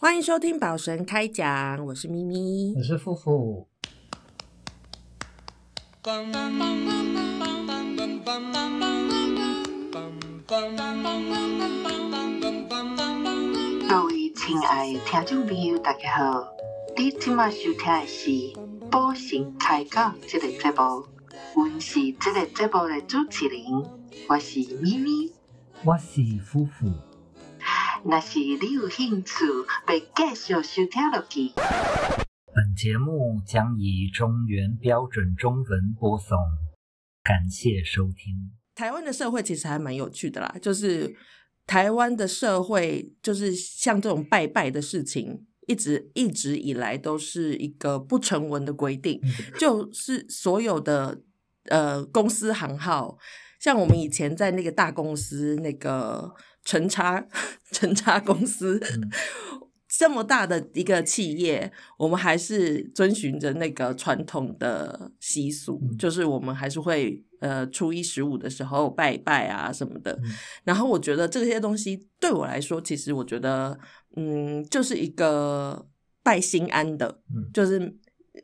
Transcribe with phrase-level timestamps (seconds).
[0.00, 2.80] 欢迎收听宝神开讲，我是咪咪我。
[2.80, 3.66] 是富富。
[6.04, 6.12] 各
[14.04, 16.46] 位亲爱的听众朋友，大家好！
[16.96, 18.30] 你今麦收听的是
[18.88, 21.04] 《宝神开讲》这个节目，
[21.56, 23.60] 我是这个节目的主持人，
[24.28, 25.32] 我是咪咪。
[25.84, 26.86] 我是富富。
[28.10, 29.44] 若是你有兴趣
[29.86, 31.52] 要继续收听落去，
[32.54, 36.38] 本节目将以中原标准中文播送，
[37.22, 38.50] 感谢收听。
[38.74, 41.14] 台湾的社会其实还蛮有趣的啦，就是
[41.66, 49.20] 台湾的社会，就是像这种拜拜的事情，一直一直以来都是一个不成文的规定，
[49.58, 51.20] 就是所有的
[51.64, 53.18] 呃公司行号，
[53.60, 56.32] 像我们以前在那个大公司那个
[56.68, 57.26] 成差
[57.72, 58.78] 成差公司。
[58.78, 59.08] 嗯
[59.88, 70.12] 这么大的一个企业，我们还是遵循着那个传统的习俗，嗯就是我们还是会呃初一十五的时候拜一拜啊什么的。
[70.22, 70.30] 嗯
[70.64, 73.78] 然后我觉得这些东西对我来说，其实我觉得
[74.16, 75.86] 嗯，就是一个
[76.22, 77.78] 拜心安的，嗯就是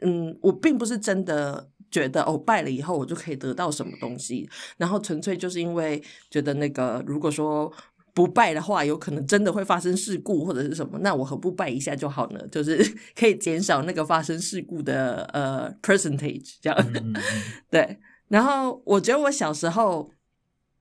[0.00, 1.70] 嗯，我并不是真的。
[1.90, 7.72] 觉得哦，拜了以后我就可以得到什么东西，然后纯粹就是因为觉得那个，如果说
[8.14, 12.40] 不拜的话，有可能真的会发生事故或者是什么，那我何不拜一下就好呢？
[12.46, 12.78] 就是
[13.18, 16.78] 可以减少那个发生事故的呃 percentage 这样。
[16.94, 17.22] 嗯嗯嗯
[17.68, 17.98] 对，
[18.28, 20.08] 然后我觉得我小时候，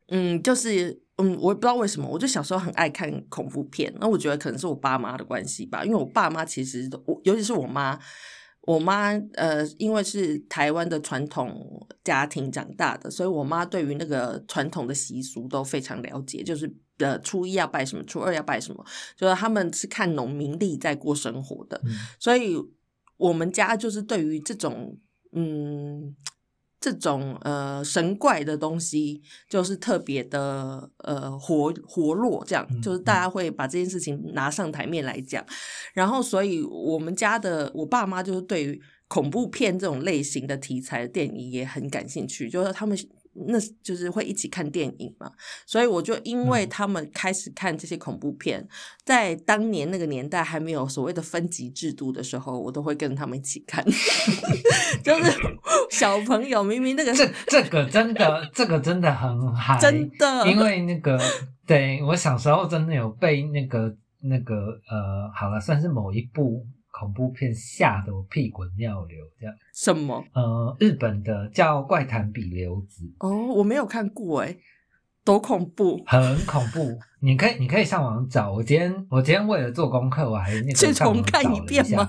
[0.10, 3.92] 嗯，就是嗯，我也不知道为什么，我就小时候很爱看恐怖片。
[4.00, 8.00] 那我觉得可能是我爸妈的关系吧，因为我爸妈其实都，我尤其是我妈，
[8.62, 21.82] 我妈呃，因为是台湾的传统家庭长大的，所以我妈对于那个传统的习俗都非常了解，就是呃，初一要拜什么，初二要拜什么，就是他们是看农民历在过生活的。
[21.86, 22.58] 嗯所以
[23.18, 24.98] 我们家就是对于这种
[25.32, 26.16] 嗯
[26.80, 35.46] 这种呃神怪的东西，就是特别的呃活活络，这样嗯就是大家会把这件事情拿上台面来讲。
[35.94, 42.98] 然后，所以我们家的我爸妈就是对于恐怖片这种类型的题材的电影也很感兴趣，就是他们
[43.48, 45.32] 那就是会一起看电影嘛，
[45.66, 46.70] 所以我就因为嗯。
[46.74, 48.68] 他们开始看这些恐怖片，
[49.06, 53.86] 在当年那个年代还没有所谓的分级制度的时候，我都会跟他们一起看，
[55.04, 55.32] 就是
[55.92, 61.20] 小朋友明明那个这这个真的，这个真的很嗨，真的，因为那个，
[61.68, 64.56] 对我小时候真的有被那个那个
[64.90, 69.56] 呃，好了，算是某一部恐怖片吓得我屁滚尿流这样。
[69.74, 74.56] 什么呃，日本的叫《怪谈比留子》，哦，我没有看过哎，
[75.26, 76.04] 多恐怖！
[76.06, 77.00] 很恐怖。
[77.20, 78.52] 你可以你可以上网找。
[78.52, 82.08] 我今天我今天为了做功课，我还那个去重看一遍吗？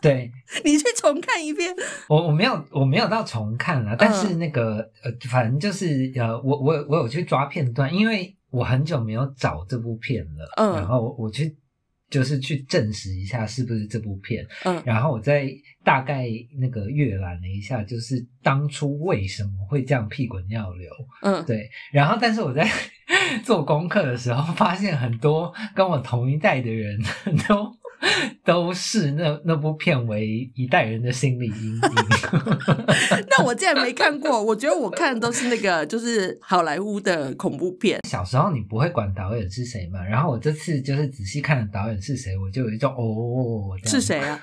[0.00, 0.32] 对
[0.64, 1.72] 你去重看一遍，
[2.08, 11.54] 我我没有我没有到重看了，但是那个呃，反正就是呃，我我我有去抓片段，因为我很久没有找这部片了，嗯然后我去
[12.10, 14.82] 就是去证实一下是不是这部片，嗯。
[14.84, 15.48] 然后我再
[15.84, 16.26] 大概
[16.58, 20.90] 那个阅览了一下，就是当初为什么会这样屁滚尿流，
[21.22, 22.68] 嗯，对，然后但是我在
[23.44, 26.98] 做功课的时候，发现很多跟我同一代的人
[27.48, 27.70] 都
[28.44, 31.80] 都是那那部片为一代人的心理阴影。
[33.30, 38.00] 那我竟然没看过，我觉得我看的都是那个就是好莱坞的恐怖片。
[38.08, 44.40] 小时候你不会管导演是谁嘛，然后我这次就是仔细看了导演是谁，我就有一种哦，是谁啊？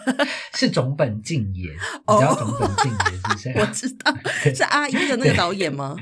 [0.54, 3.66] 是种本敬也，你哦知道种本敬也是谁我？
[3.72, 4.14] 知道
[4.54, 5.96] 是阿一的那个导演吗？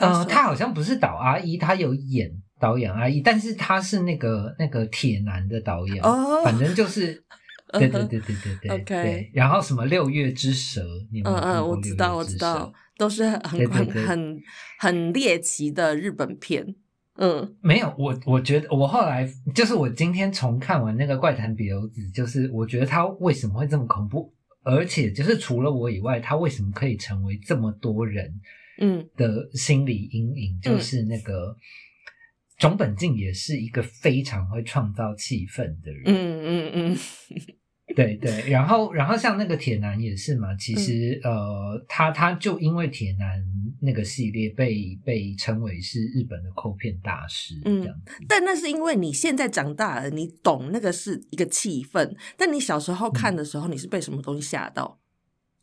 [0.00, 2.30] 呃，他好像不是导阿一，他有演
[2.64, 7.22] 导演阿姨，但是他是那个那个铁男的导演，哦反正就是。
[7.74, 10.80] 对对对对对对然后什么六月之蛇，
[11.10, 13.66] 你们嗯我知道，我知道，都是很
[14.06, 14.40] 很
[14.78, 16.64] 很猎奇的日本片。
[17.16, 28.32] 嗯没有，我我觉得我后来就是我今天重看完那个《怪谈比游子》，就是我觉得他为什么会这么恐怖，而且就是除了我以外，他为什么可以成为这么多人
[28.78, 30.60] 嗯的心理阴影？
[30.62, 31.56] 就是那个
[32.58, 36.98] 种本静也是一个非常会创造气氛的人，嗯嗯嗯，
[37.94, 43.42] 对对，然后然后像那个铁男也是嘛，其实、嗯呃，他他就因为铁男
[43.80, 47.54] 那个系列被被称为是日本的抠片大师。
[48.28, 52.16] 但那是因为你现在长大了，你懂那个是一个气氛。
[52.36, 55.00] 但你小时候看的时候，你是被什么东西吓到？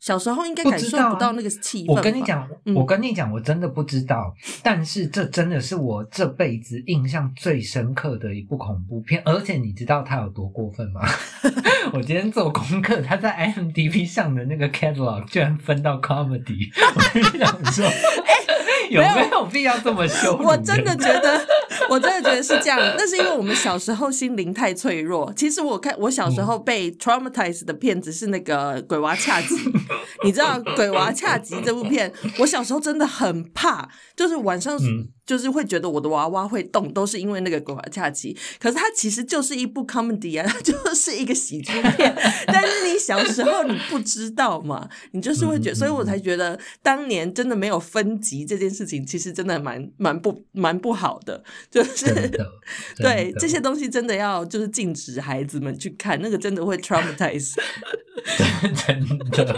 [0.02, 1.94] 小时候应该感受不到那个气氛。
[1.94, 11.02] 我跟你，讲，嗯我跟你讲，我真的不知道，但是这真的是我这辈子印象最深刻的一部恐怖片，而且你知道它有多过分吗？
[11.94, 17.88] 我今天做功课，它在 IMDB 上的那个 catalog 居然分到 comedy，我就想说，
[18.90, 20.44] 有没有必要这么羞辱？
[20.44, 21.46] 我真的觉得，
[21.88, 22.78] 我真的觉得是这样。
[22.96, 25.32] 那是因为我们小时候心灵太脆弱。
[25.36, 29.54] 其实我看我小时候嗯被 traumatized 的片子是那个《鬼娃恰吉》，
[30.24, 34.78] 你知道《鬼娃恰吉》这部片，我小时候真的很怕，就是晚上
[35.24, 38.34] 就是会觉得我的娃娃会动，都是因为那个《鬼娃恰吉》。
[38.58, 42.14] 可是它其实就是一部 comedy 啊，它 就是一个喜剧片。
[42.46, 52.30] 但是你小时候你不知道嘛，你就是会觉得，所以我才觉得当年真的没有分级这件事情，其实真的蛮蛮不蛮不好的，就是
[52.98, 57.54] 对这些东西真的要就是禁止孩子们去看，那个真的会 traumatize。
[58.86, 59.56] 真的。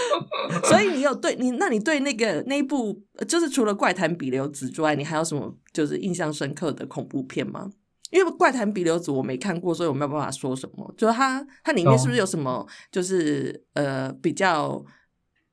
[0.64, 7.70] 所以你有对你，那你对那个那一部，就是除了《怪谈比留子》之外，你还有什么就是印象深刻的恐怖片吗？
[8.10, 10.94] 因为《怪谈比留子》我没看过，所以我没有办法说什么。
[10.98, 14.84] 就是它它里面是不是有什么就是呃比较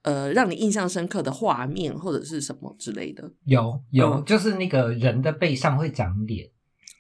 [0.02, 3.32] 呃让你印象深刻的画面或者是什么之类的？
[3.46, 6.50] 有有，嗯就是那个人的背上会长脸，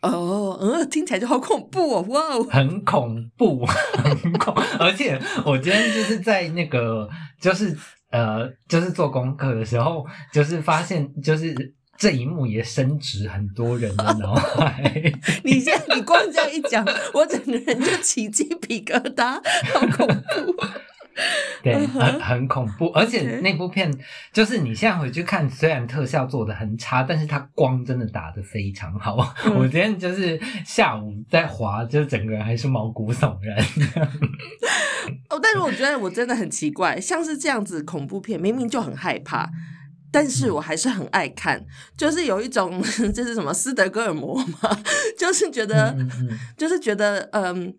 [0.01, 2.02] 哦，嗯，听起来就好恐怖哦！
[2.10, 4.54] 哇哦，很恐怖，很恐。
[4.80, 7.10] 而且我今天就是在那个，
[7.40, 7.76] 就是
[8.12, 15.14] 呃，就是做功课的时候，就是发现，就是这一幕也深植很多人的脑海。
[15.44, 19.42] 你现在你光这样一讲，我整个人就起鸡皮疙瘩，
[19.74, 20.56] 好恐怖。
[21.62, 23.92] 对，很很恐怖，而且那部片
[24.31, 29.36] 就是你现在回去看，虽然特效做的很差，但是它光真的打的非常好。
[29.45, 33.57] 嗯 我今天就是下午在滑，就整个人还是毛骨悚然。
[35.30, 39.50] 哦，但是我觉得我真的很奇怪，像是这样子恐怖片，明明就很害怕，
[40.12, 41.65] 但是我还是很爱看，
[41.98, 42.81] 就是有一种
[43.13, 44.80] 这是什么斯德哥尔摩嘛，
[45.18, 45.95] 就是觉得，
[46.56, 47.74] 就是觉得，嗯。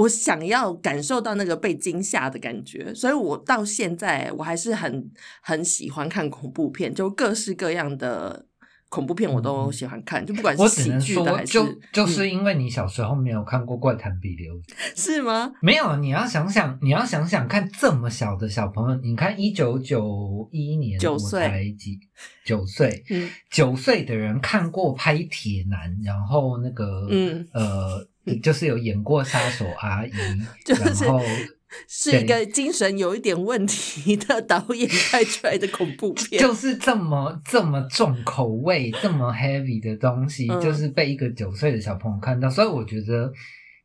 [0.00, 5.10] 我想要感受到那个被惊吓的感觉，所以我到现在我还是很
[5.42, 8.46] 很喜欢看恐怖片，就各式各样的
[8.88, 11.58] 恐怖片我都喜欢看，就不管是喜剧的还，是
[11.92, 15.52] 就是因为你小时候没有看过《怪谈比留子》， 是吗？
[15.62, 22.00] 没有，你要想想，你要想想看，这么小的小朋友，你看一九九一年，我九岁才几
[22.44, 23.30] 九岁，嗯。
[23.48, 27.46] 九岁的人看过拍《铁男》，然后那个，嗯。
[27.52, 28.04] 呃，
[28.42, 30.10] 就是有演过杀手阿姨，
[30.64, 31.20] 就是然后
[31.88, 43.32] 是一个精神有一点问题的 导演拍出来的恐怖片，就是这么这么重口味、这么 heavy 的东西，嗯就是被一个九岁的小朋友看到，所以我觉得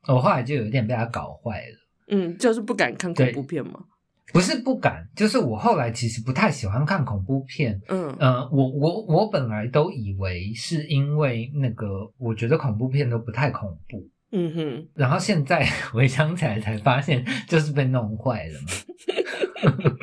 [0.08, 1.76] 我后来就有点被他搞坏了。
[2.08, 3.80] 嗯，就是不敢看恐怖片吗。
[4.34, 7.80] 不是不敢，就是我后来其实不太喜欢看恐怖片。
[7.88, 11.86] 嗯呃，我我我本来都以为是因为那个，
[12.18, 14.04] 我觉得恐怖片都不太恐怖，
[14.38, 18.68] 嗯哼，然后现在 回想起来才发现， 就是被弄坏了嘛。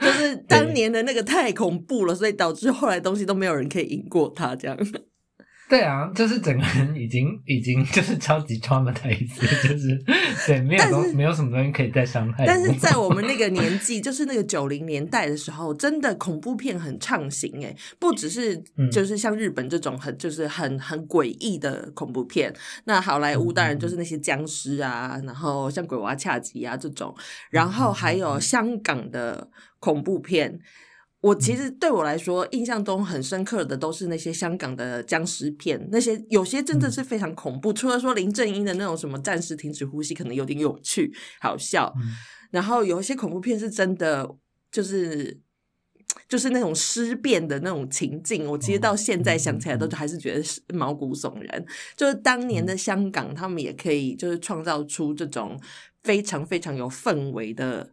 [0.00, 4.76] 就是当年的那个太恐怖了，所以导致后来东西都没有人可以赢过他，这样。
[5.70, 9.38] 对啊，就是整个人已经 已经就是超级 traumatized，
[9.68, 9.96] 就是
[10.46, 12.44] 对没有东没有什么东西可以再伤害。
[12.44, 18.90] 但是在我们那个年纪， 就是那个九零年代的时候，真的恐怖片很畅行诶，不只是嗯。
[18.90, 22.52] 就是像日本这种很就是很很诡异的恐怖片，
[22.86, 27.14] 那好莱坞当然就是那些僵尸啊，然后像鬼娃恰吉啊这种，
[27.50, 30.58] 然后还有香港的恐怖片。
[31.20, 37.72] 我其实对我来说，印象中很深刻的都是那些香港的僵尸片，那些有些真的是非常恐怖。
[37.72, 42.02] 除了说林正英的那种什么暂时停止呼吸，可能有点有趣好笑，嗯
[42.50, 44.28] 然后有一些恐怖片是真的，
[44.72, 45.38] 就是
[46.28, 51.64] 就是那种尸变的那种情境，我其实到现在想起来都还是觉得是毛骨悚然。
[51.96, 55.60] 就是当年的香港，他们也可以就是创造出这种
[56.02, 57.88] 非常非常有氛围的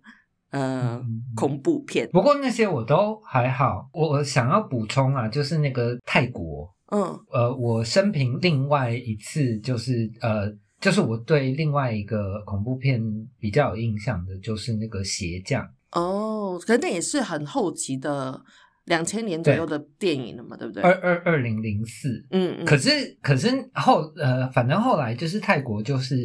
[0.51, 2.08] 呃嗯恐怖片。
[2.12, 3.89] 不过那些我都还好。
[3.94, 7.01] 我想要补充啊，就是那个泰国，嗯
[7.32, 13.01] 呃，我生平另外一次就是呃，就是我对另外一个恐怖片
[13.39, 15.68] 比较有印象的，就是那个鞋匠。
[15.92, 18.39] 哦，可是那也是很后期的
[18.86, 20.84] 两千年左右的电影了嘛，对不对？
[20.84, 22.89] 二二二零零四，嗯嗯，可是
[23.22, 26.16] 可是后呃，反正后来就是泰国就是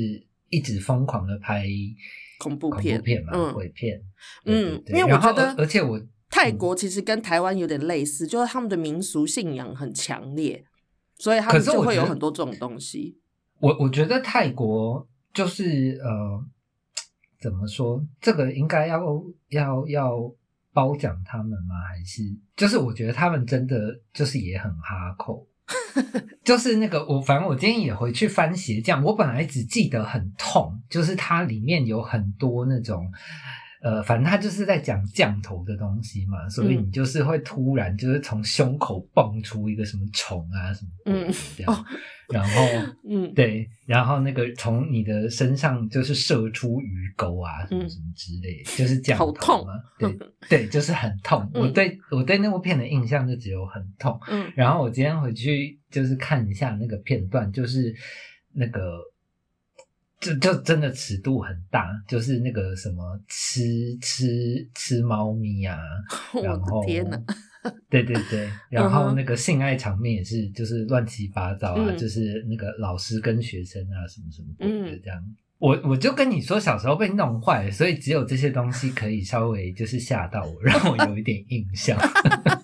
[0.48, 1.64] 一直疯狂的拍
[2.42, 4.00] 恐恐怖片怖片嘛，嗯鬼片，
[4.46, 10.64] 嗯因为我觉得而而且我泰国其实跟台湾有点类似，就是他们的民俗信仰很强烈，
[11.18, 13.18] 所以他们就会有很多这种东西。
[13.60, 16.44] 我我觉得泰国就是呃，
[17.40, 18.04] 怎么说？
[18.20, 19.00] 这个应该要
[19.50, 20.34] 要要
[20.72, 21.74] 褒奖他们吗？
[21.88, 22.22] 还是
[22.56, 25.46] 就是我觉得他们真的就是也很哈扣。
[26.44, 33.10] 就是那个我，反正我今天也回去翻鞋匠，我本来只记得很痛，就是它里面有很多那种。
[33.82, 41.84] 呃，反正他就是在讲降头的东西嘛，所以你就是会突然就是从胸口蹦出一个什么虫啊什么嗯这样，
[42.28, 42.62] 然后
[43.08, 50.16] 嗯对，然后那个从你的身上就是射出鱼钩啊什么什么之类，就是降头嘛， 对
[50.48, 51.50] 对，就是很痛。
[51.52, 54.16] 我对我对那部片的印象就只有很痛。
[54.28, 57.92] 嗯，然后我今天回去就是看一下那个片段，就是
[58.54, 58.80] 那个。
[60.22, 63.62] 就就真的尺度很大，就是那个什么吃
[64.00, 65.76] 吃吃猫咪啊，
[66.42, 67.20] 然后天哪，
[67.90, 74.48] 对对对， 然后那个性爱场面也是就是乱七八糟啊，就是那个老师跟学生啊什么什么
[74.88, 75.20] 的这样。
[75.58, 81.98] 我我就跟你说，小时候被弄坏，所以只有这些东西可以稍微就是吓到我，让我有一点印象。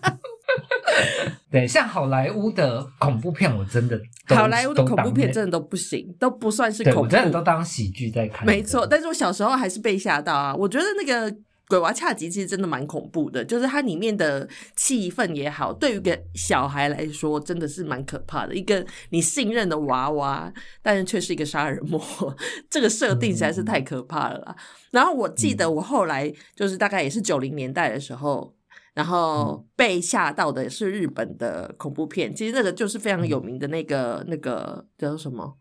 [1.50, 8.46] 对，像好莱坞的恐怖片，我真的好莱坞的恐怖片真的都不行，都不算是恐怖，我真的都当喜剧在看。
[8.46, 10.54] 没错，但是我小时候还是被吓到啊！
[10.54, 11.34] 我觉得那个
[11.66, 18.54] 鬼娃恰吉其实真的蛮恐怖的，就是它里面的气氛也好，对于个小孩来说真的是蛮可怕的。
[18.54, 20.52] 一个你信任的娃娃，
[20.82, 21.98] 但是却是一个杀人魔，
[22.68, 24.54] 这个设定实在是太可怕了。
[24.90, 28.57] 然后我记得我后来就是大概也是九零年代的时候。
[28.98, 35.56] 然后被吓到的是日本的恐怖片，其实那个就是非常有名的那个那个叫什么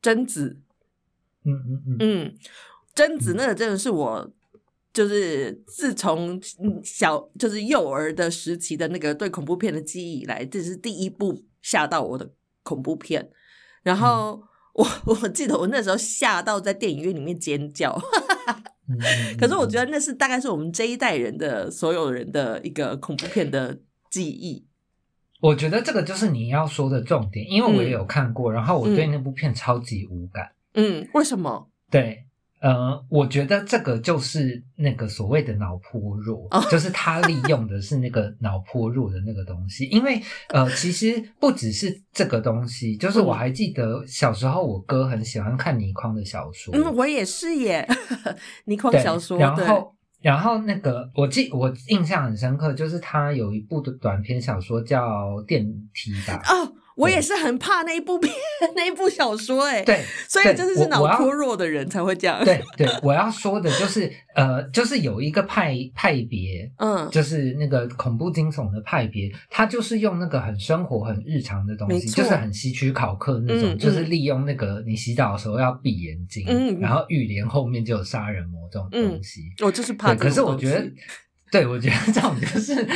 [0.00, 0.58] 贞子，
[1.44, 1.96] 嗯嗯嗯。
[2.00, 2.34] 嗯，
[2.94, 4.32] 贞子那个真的是我
[4.94, 6.40] 就是自从
[6.82, 12.32] 小就是幼儿的时期的那个对恐怖片的记忆以来，这是第一部吓到我的
[12.62, 13.30] 恐怖片。
[13.82, 14.42] 然后
[14.80, 14.86] 我
[15.22, 17.98] 我记得我那时候吓到在电影院里面尖叫。
[19.38, 23.78] 可是我觉得那是大概是我们这一代人的所有人的一个恐怖片的
[24.10, 24.66] 记忆。
[25.40, 30.50] 我觉得这个就是你要说的重点，因为我也有看过，然后我对那部片超级无感。
[30.74, 31.70] 嗯，为什么？
[31.90, 32.24] 对。
[32.60, 39.86] 呃，我觉得这个就是那个所谓的脑波弱，就是他利用的是那个脑波弱的那个东西。
[39.86, 47.88] 因为呃，其实不只是这个东西，就是我还记得小时候我哥很喜欢看倪匡的小说，嗯，我也是耶，
[48.66, 49.38] 倪匡小说。
[49.38, 55.64] 然后，然后那个我记我印象很深刻，就是他有一部的短篇小说叫《电
[55.94, 56.42] 梯》吧。
[56.44, 56.74] 哦。
[57.00, 58.32] 我也是很怕那一部片，
[58.76, 62.44] 那一部小说，哎，对，所以真的是脑颇弱的人才会这样。
[62.44, 79.40] 对对，我要说的就是，呃，就是有一个派派别，嗯，就是那个恐怖惊悚的派别，他就是用那个很生活、很日常的东西，就是很吸取考克那种，就是利用那个你洗澡的时候要闭眼睛，嗯，然后浴帘后面就有杀人魔这种东西。
[79.60, 80.86] 我就是怕，可是我觉得。
[81.50, 82.88] 对，我觉得这种就是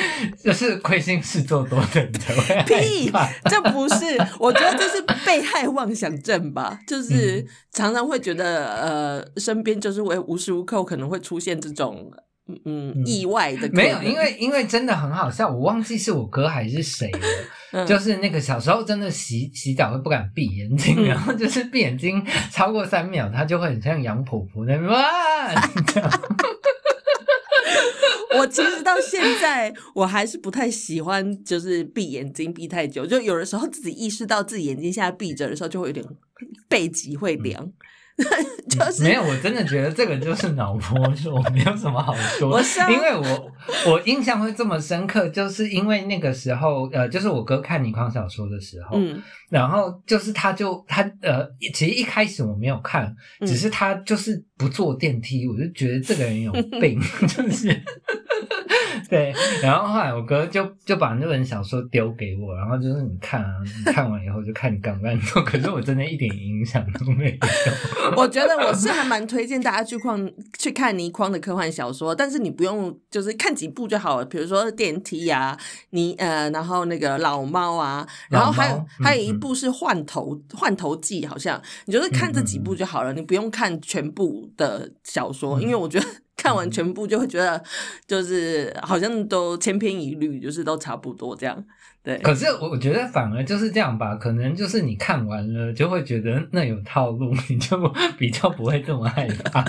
[0.43, 3.11] 就是亏心事做多的人才会屁，
[3.51, 4.05] 这不是，
[4.39, 12.13] 我觉得这是被害妄想症吧，就是常常会觉得呃，身边就是会无时无刻可能会出现这种
[12.65, 13.69] 嗯意外的。
[13.73, 17.11] 没有，因为因为真的很好笑，我忘记是我哥还是谁
[17.73, 25.03] 了， 就是那个小时候真的洗洗澡会不敢闭眼睛，然后就是闭眼睛超过三秒，他就会很像杨婆婆那边哇
[25.87, 26.11] 这样。
[28.39, 33.07] 我其实到现在我还是不太喜欢，就是闭眼睛闭太久。
[33.07, 36.05] 就有的时候自己意识到自己眼睛现在闭着的时候，就会有点
[36.69, 37.73] 背脊会凉。
[38.71, 42.61] 就是没有，我真的觉得这个就是脑波弱，没有什么好说。
[42.89, 43.53] 因为我
[43.91, 57.83] 我印象会这么深刻，就是因为那个时候呃，就是我哥看倪匡小说的时候，嗯，然后就是他就他呃，其实一开始我没有看，只是他就是不坐电梯，我就觉得这个人有病， 就是。
[59.11, 63.51] 对，然后后来我哥就就把那本小说丢给我，然后就是你看啊，
[63.87, 65.43] 你看完以后就看你敢不敢做。
[65.43, 67.37] 可是我真的一点影响都没有。
[68.17, 74.25] 我觉得我是还蛮推荐大家去看去看倪匡的科幻小说，但是你不用就是看几部就好了。
[74.25, 75.57] 比如说电梯啊，
[75.91, 86.07] 你呃，然后那个老猫啊，然后还有还有一部是换头换头记，好像你就是看这几部就好了，你不用看全部的小说，因为我觉得。
[86.37, 87.63] 看完全部就会觉得，
[88.09, 91.65] 就是好像都千篇一律，就是都差不多这样。
[92.03, 97.79] 对，可是我我觉得反而就是这样吧，可能就是你看完了就会觉得那有套路， 你就
[98.19, 99.65] 比较不会这么害怕。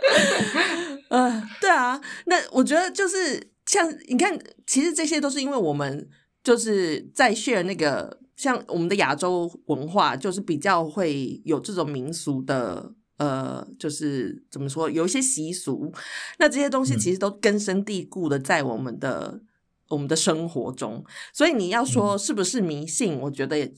[1.10, 6.08] 呃，对啊，那我觉得就是像你看，其实这些都是因为我们
[6.42, 12.94] 就是在 share 那个像我们的亚洲文化，就是比较会有这种民俗的。
[13.18, 15.92] 呃，就是怎么说，有一些习俗，
[16.38, 19.40] 那这些东西其实都根深蒂固的在我们的
[19.88, 23.72] 我们的生活中，所以你要说是不是迷信，我觉得也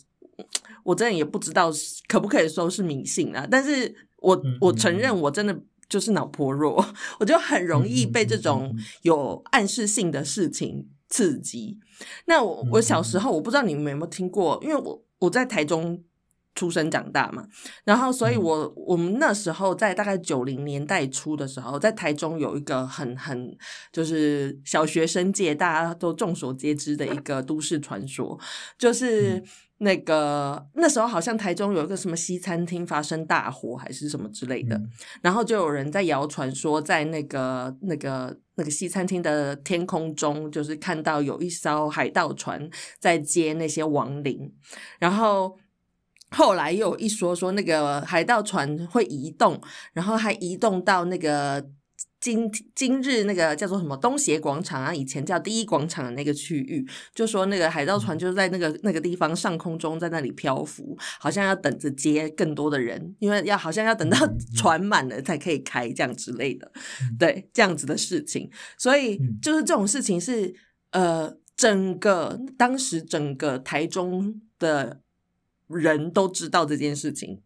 [0.84, 1.70] 我真的也不知道
[2.08, 5.56] 可不可以说是迷信啊，但是我嗯我承认我真的
[5.88, 6.84] 就是脑波弱，
[7.20, 11.78] 我就很容易被这种有暗示性的事情刺激。
[12.26, 16.02] 那我我小时候我不知道你们有没有听过，因为我我在台中
[16.58, 17.46] 出生长大嘛，
[17.84, 23.56] 然后所以我我们那时候在大概九零年代初的时候，在台中有一个很很
[23.92, 28.36] 就是小学生界大家都众所皆知的一个都市传说，
[28.76, 29.40] 就是。
[29.80, 34.90] 那个那时候好像台中有一个什么西餐厅发生大火还是什么之类的，嗯
[35.22, 44.52] 然后就有人在谣传说，在那个那个那个西餐厅的天空中，就是看到有一艘海盗船在接那些亡灵，
[44.98, 45.56] 然后。
[46.30, 49.60] 后来又有一说说那个海盗船会移动，
[49.92, 51.64] 然后还移动到那个
[52.20, 64.18] 今今日那个叫做什么东协广场啊，以前叫第一广场的那个区域，就说那个海盗船就是在那个那个地方上空中在那里漂浮，好像要等着接更多的人，因为要好像要等到
[64.56, 66.70] 船满了才可以开这样之类的，
[67.18, 69.38] 对这样子的事情，所以嗯。
[69.40, 70.52] 就是这种事情是
[70.90, 75.00] 呃整个当时整个台中的
[75.68, 77.40] 人都知道这件事情，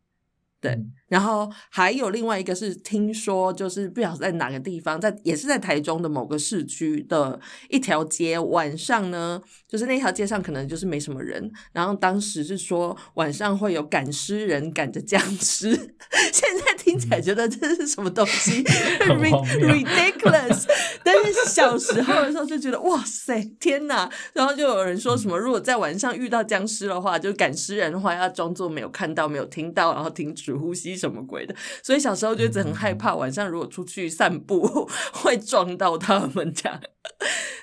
[0.60, 0.92] 对，嗯。
[1.08, 7.38] 然后还有另外一个是听说，就是不晓得在哪个地方，在也是在台中的某个市区的
[7.68, 15.74] 一条街，晚上呢，就是那条街上可能就是没什么人，然后当时是说晚上会有赶尸人赶着僵尸，
[16.32, 18.62] 现在听起来觉得这是什么东西
[19.08, 20.66] ridiculous，
[21.02, 31.54] 但是小时候的时候就觉得哇塞天哪，然后就有人说什么，如果在晚上遇到僵尸的话，就赶尸人的话要装作没有看到、没有听到，然后停止呼吸什么鬼的。
[31.82, 36.78] 所以小时候就一直很害怕，晚上如果出去散步 会撞到他们这样。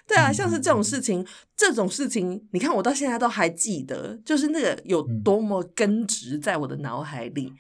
[0.08, 1.24] 对啊，像是这种事情，
[1.56, 7.54] 这种事情，你看我到现在都还记得，就是那个有多么根植在我的脑海里。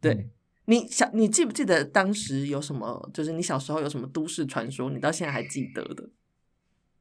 [0.00, 0.28] 对。
[0.68, 3.10] 嗯你小，你记不记得当时有什么？
[3.14, 6.04] 就是你小时候有什么都市传说，你到现在还记得的？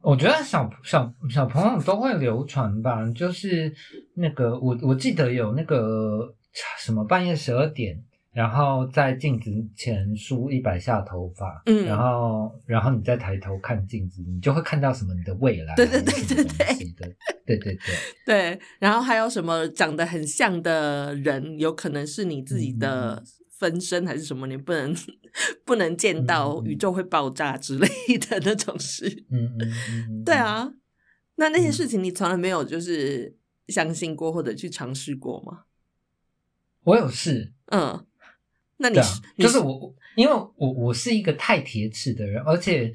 [0.01, 3.73] 我觉得小小小朋友都会流传吧，就是
[4.13, 6.34] 那个我我记得有那个
[6.80, 8.01] 什么半夜十二点，
[8.32, 17.77] 然后在镜子前梳一百下头发，嗯然后然后你再抬头看镜子，你就会看到什么你的未来，对对对对对对对，
[18.25, 23.21] 对，然后还有什么长得很像的人，有可能是你自己的
[23.57, 24.95] 分身还是什么，你不能
[25.65, 27.87] 不能见到，宇宙会爆炸之类
[28.29, 29.07] 的 那种事。
[29.31, 30.71] 嗯嗯嗯嗯，对啊，
[31.35, 33.35] 那那些嗯事情你从来没有就是
[33.67, 35.63] 相信过或者去尝试过吗？
[36.83, 38.05] 我有事，嗯，
[38.77, 42.93] 那你是，就是我，因为我我是一个太铁齿的人，而且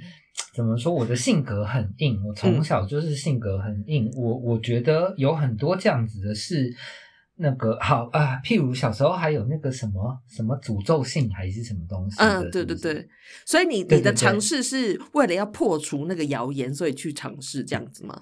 [0.55, 4.11] 怎么说，我的性格很硬，我嗯从小就是性格很硬。
[4.16, 6.75] 我我觉得有很多这样子的事，
[7.43, 13.07] 那个好啊，譬如小时候还有那个什么什么诅咒信还是什么东西，嗯，对对对，
[13.45, 18.19] 所以你你的尝试是为了要破除那个谣言，所以去尝试这样子吗？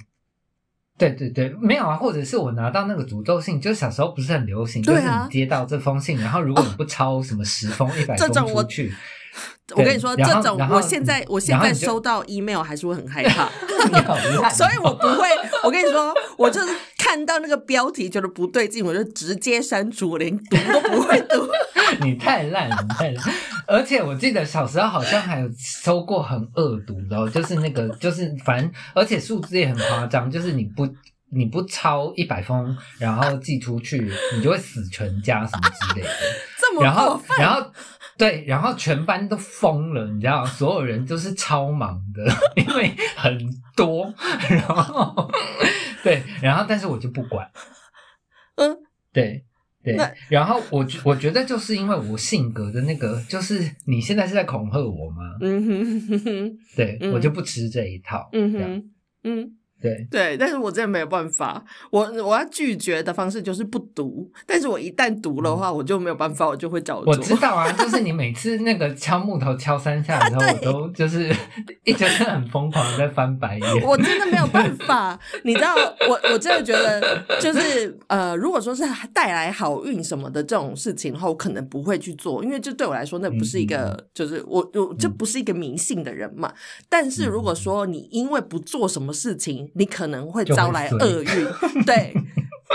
[0.97, 8.93] 对对对，没有啊，或者是我拿到那个诅咒信，就小时候不是很流行，就是接到这封信，然后如果你不抄什么十封、一百封出去，
[9.77, 13.49] 我跟你说，这种我现在我现在收到 email 还是会很害怕，
[14.51, 15.29] 所以我不会。
[15.63, 16.75] 我跟你说，我就是
[17.11, 21.45] 看到那个标题觉得不对劲，我就直接删除，我连读都不会读。
[22.03, 23.35] 你太烂了，你太烂。
[23.67, 30.89] 而且我记得小时候好像还有收过很恶毒的、哦，就是那个， 就是反正，而且数字也很夸张，就是你不
[31.33, 36.09] 你不超一百封，然后寄出去，你就会死全家什么之类的。
[36.61, 37.73] 这么然后过分，然后
[38.21, 43.37] 对，然后全班都疯了，你知道，所有人都是超忙的， 因为很
[43.75, 44.13] 多，
[44.49, 45.31] 然后
[46.05, 47.51] 对，然后但是我就不管，
[48.57, 48.77] 嗯，
[49.13, 49.45] 对
[49.83, 49.97] 对，
[50.29, 55.39] 然后我觉我觉得就是因为我性格的那个，就是你现在是在恐吓我吗？
[55.41, 58.91] 嗯哼对、嗯我就不吃这一套，嗯哼，
[59.25, 59.57] 嗯。
[59.81, 66.99] 对，对，但是我真的没有办法，我我要拒绝的方式就是不读，但是我一旦读的话，我就没有办法，我就会找。
[67.07, 71.35] 我知道啊，就是你每次那个敲木头敲三下的时候， 我都就是
[71.85, 73.83] 一直是很疯狂的在翻白眼。
[73.87, 75.75] 我真的没有办法，你知道，
[76.09, 86.53] 我我真的觉得，就是呃，如果说是带来好运什么的这种事情的话，我可能不会去做，因为这对我来说，那不是一个，就是我我这不是一个迷信的人嘛。
[86.89, 91.47] 但是如果说你因为不做什么事情，你可能会招来厄运，
[91.85, 92.13] 对。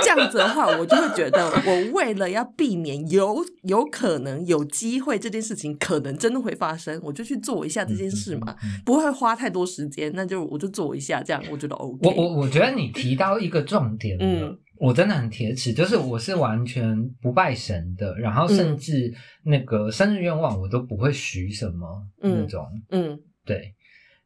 [0.04, 8.82] 这样子的话，我就会觉得，我为了要避免有有可能有机会这件事情可能真的会发生，我就去做一下这件事嘛，嗯嗯嗯。
[8.86, 12.10] 不会花太多时间，那就我就做一下，这样我觉得 OK。
[12.10, 14.58] 我我我觉得你提到一个重点，嗯。
[14.78, 18.54] 我真的很铁齿，就是我是完全不拜神的，然后嗯。
[18.54, 19.14] 甚至
[19.46, 23.18] 那个生日愿望我都不会许什么嗯那种，嗯。
[23.46, 23.75] 对，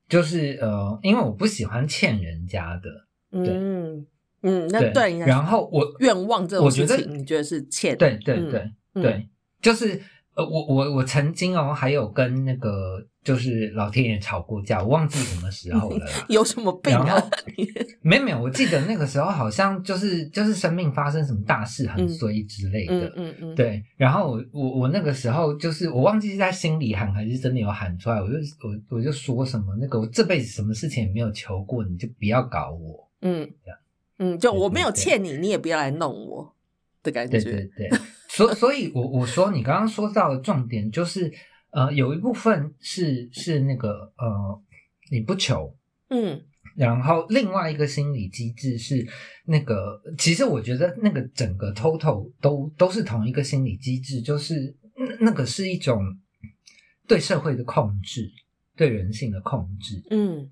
[0.09, 2.89] 就是呃，因为我不喜欢欠人家的，
[3.31, 4.05] 嗯
[4.41, 7.95] 嗯，那对，然后我愿望这种我觉得你觉得是欠？
[7.97, 9.29] 对对嗯对、嗯对，
[9.61, 10.01] 就是
[10.35, 16.11] 呃，我我我曾经哦，还有跟那个就是老天爷吵过架，我忘记什么时候了啦。
[16.29, 17.21] 有什么病啊？
[18.01, 23.83] 没有没有，我记得那个时候好像就是就是生命发生什么大事很嗯衰之类的，嗯嗯嗯，对。
[23.97, 33.09] 然后我我我那个时候就是我忘记是在心里喊还是真的有喊出来，我就我我就说什么那个我这辈子什么事情也没有求过，你就不要搞我。
[33.21, 33.79] 嗯这样
[34.19, 36.55] 嗯，就我没有对对欠你，你也不要来弄我
[37.03, 37.51] 的感对觉。
[37.51, 37.89] 对对，
[38.27, 41.31] 所所以我，我说你刚刚说到的重点就是，
[41.71, 44.61] 呃，有一部分是是那个呃，
[45.11, 45.75] 你不求，
[46.09, 46.41] 嗯。
[46.75, 49.05] 然后另外一个心理机制是
[49.45, 56.17] 那个，其实我觉得那个整个 total 都都是同一个心理机制，就是那那个是一种
[57.05, 58.31] 对社会的控制，
[58.77, 60.49] 对人性的控制，嗯。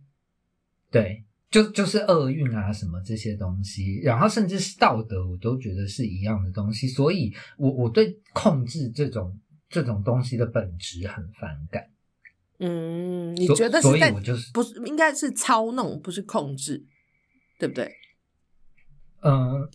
[0.92, 9.38] 对，就就是厄运啊什么这些东西，然后甚至是道德，我都觉得是一样的东西，所以我我对控制这种
[9.70, 11.90] 这种东西的本质很反感。
[12.60, 16.84] 嗯，你所觉得是在所以我就是不是应该是操弄，不是控制，
[17.60, 17.92] 对不对？
[19.22, 19.70] 嗯，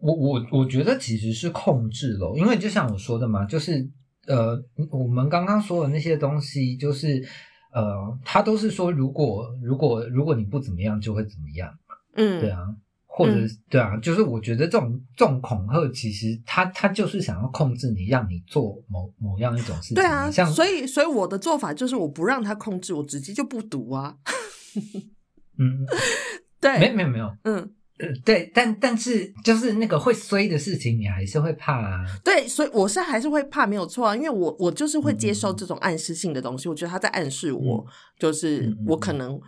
[0.00, 3.88] 我我我觉得其实是控制了，因为就像我说的嘛，就是
[4.26, 7.26] 呃，我们刚刚说的那些东西，就是
[7.72, 11.78] 呃，他都是说，如果如果如果你不怎么样，就会怎么样，
[12.14, 12.76] 嗯，对啊，
[13.16, 13.48] 或者、嗯。
[13.70, 24.16] 对啊，就是我觉得这种这种恐吓，其实他他就是想要控制你，让你做某某样一种事情，对啊，像所以所以我的做法就是我不让他控制，我直接就不读啊。
[25.58, 25.86] 嗯，
[26.60, 27.56] 对，没没有没有，嗯，
[27.98, 37.92] 呃，对，但但是就是那个会衰的事情，你还是会怕啊，对，所以我是还是会怕，没有错啊，因为我我就是会接受这种暗示性的东西，我觉得他在暗示我，嗯。
[38.18, 39.38] 就是我可能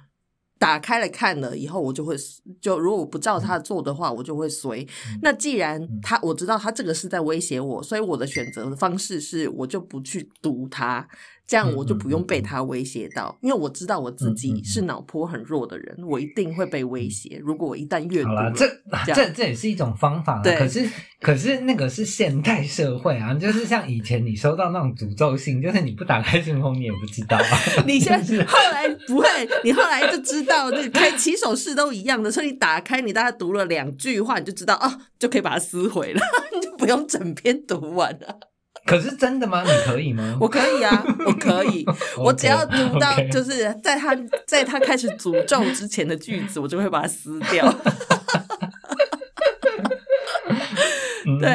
[0.59, 2.17] 打开了看了以后，我就会
[2.61, 4.83] 就如果我不照他做的话，我就会随。
[5.07, 11.07] 嗯那既然他我知道他这个是在威胁我，所以我的选择的方式是我就不去读他，
[11.49, 17.41] 这样我就不用被他威胁到，因为我知道我自己是脑波很弱的人，我一定会被威胁。
[17.43, 18.67] 如果我一旦阅读了，，好啦这
[19.07, 20.43] 这这这也是一种方法啦。
[20.43, 20.87] 对可是
[21.23, 27.59] 可是那个是现代社会啊，就是像以前你收到那种诅咒信，就是你不打开信封你也不知道啊。
[27.89, 29.27] 你现在后来不会，
[29.65, 36.21] 你后来就知道，那个开起手式都一样的，所以你打开，你大概读了两句话，你就知道哦，就可以把它撕毁了，
[36.53, 38.39] 你就不用整篇读完了。
[38.87, 39.63] 可是真的吗？
[39.63, 40.37] 你可以吗？
[40.41, 41.85] 我可以啊， 我可以，
[42.17, 47.73] 我只要读到就是在他在他开始诅咒之前的句子，我就会把它撕掉。
[51.27, 51.49] 嗯对，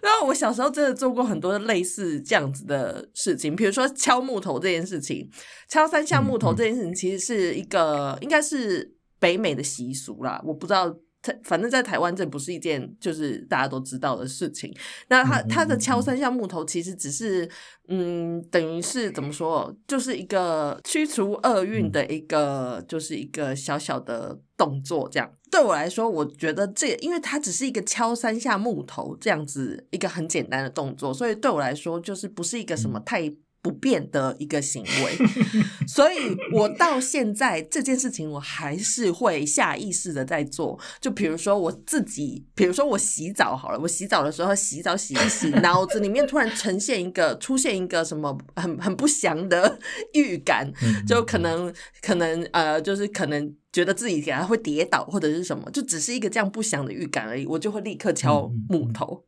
[0.00, 5.28] 然后我小时候真的做过很多类似这样子的事情，比如说敲木头这件事情，
[5.68, 10.94] 敲三下木头这件事情其实是一个应该是北美的习俗啦，我不知道。
[11.20, 14.72] 它反正，在台湾这不是一件就是大家都知道的事情。
[15.08, 17.48] 那他他的敲三下木头其实只是，
[17.88, 25.08] 嗯，等于是怎么说，就是一个驱除厄运嗯的一个，就是一个小小的动作。
[25.10, 33.34] 这样对我来说，我觉得这因为它只是一个敲三下木头这样子一个很简单的动作，所以对我来说就是不是一个什嗯么太。
[33.60, 35.18] 不变的一个行为，
[35.86, 36.16] 所以
[36.52, 40.78] 我到现在这件事情，我还是会下意识的在做。
[41.00, 49.78] 就比如说我自己，比如说我洗澡好了，我洗澡的时候洗澡洗一洗，脑子里面突然呈现一个出现一个什么很很不祥的
[50.14, 59.24] 预感，嗯就可能可能呃，就是可能觉得自己给他会跌倒或者是什么，就只是一个这样不祥的预感而已，我就会立刻敲木头。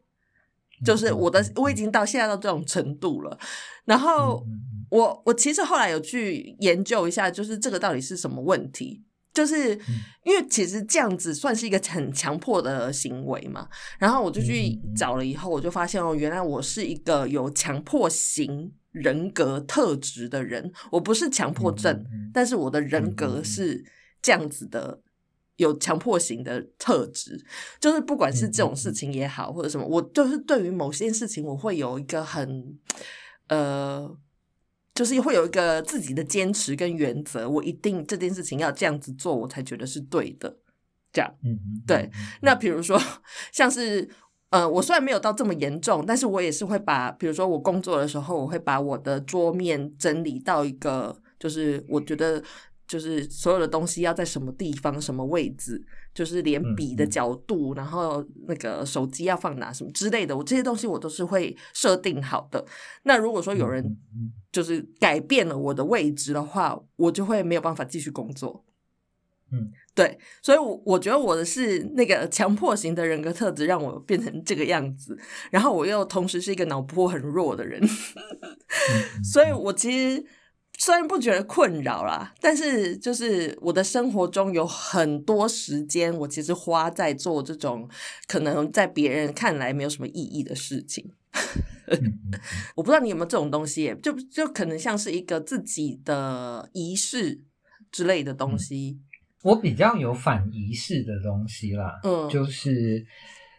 [0.85, 3.39] 就是我的，我已经到现在到这种程度了。
[3.85, 4.45] 然后
[4.91, 9.05] 我我其实后来有去研究一下，就是这个到底是什么问题。
[9.33, 9.81] 就是嗯
[10.25, 23.45] 因为其实这样子算是一个很强迫的行为嘛，然后我就去找了以后，我就发现哦，原来我是一个有强迫型人格特质的人，我不是强迫症，但是我的人格嗯。
[23.45, 23.85] 是
[24.21, 25.01] 这样子的，
[25.61, 27.41] 有强迫型的特质，
[27.79, 32.79] 就是不管是这种事情也好，或者什么，我就是对于某些事情，我会有一个很
[33.49, 34.17] 呃。
[34.93, 40.59] 就是会有一个自己的坚持跟原则，我一定这件事情要这样子做，我才觉得是对的。
[41.11, 41.35] 这样。
[41.43, 42.11] 嗯嗯，对嗯，
[42.43, 43.01] 那比如说，
[43.51, 44.07] 像是
[44.51, 52.43] 呃，我虽然没有到这么严重，但是我也是会把，比如说我工作的时候，我会把我的桌面整理到一个，就是我觉得
[52.91, 55.81] 就是所有的东西要在什么地方、什么位置，
[56.13, 62.67] 就是连嗯笔的嗯角度，然后那个手机要放哪什么之类的，我这些东西我都是会设定好的。
[63.05, 63.97] 那如果说有人
[64.51, 68.65] 就是改变了我的位置的话，我就会没有办法继续工作。
[69.53, 75.17] 嗯，对，所以我，我觉得我的是那个强迫型的人格特质，让我变成这个样子。
[75.53, 80.25] 然后我又同时是一个脑波很弱的人，嗯 所以我其实
[80.83, 87.87] 虽然不觉得困扰啦，但是就是我的生活中有很多时间，我其实花在做这种
[88.27, 91.13] 可能在别人看来没有什么意义的事情。
[92.75, 97.43] 我不知道你有没有这种东西，就就可能像是一个自己的仪式
[97.93, 98.99] 之类的东西。
[99.43, 103.05] 我比较有反仪式的东西啦，嗯就是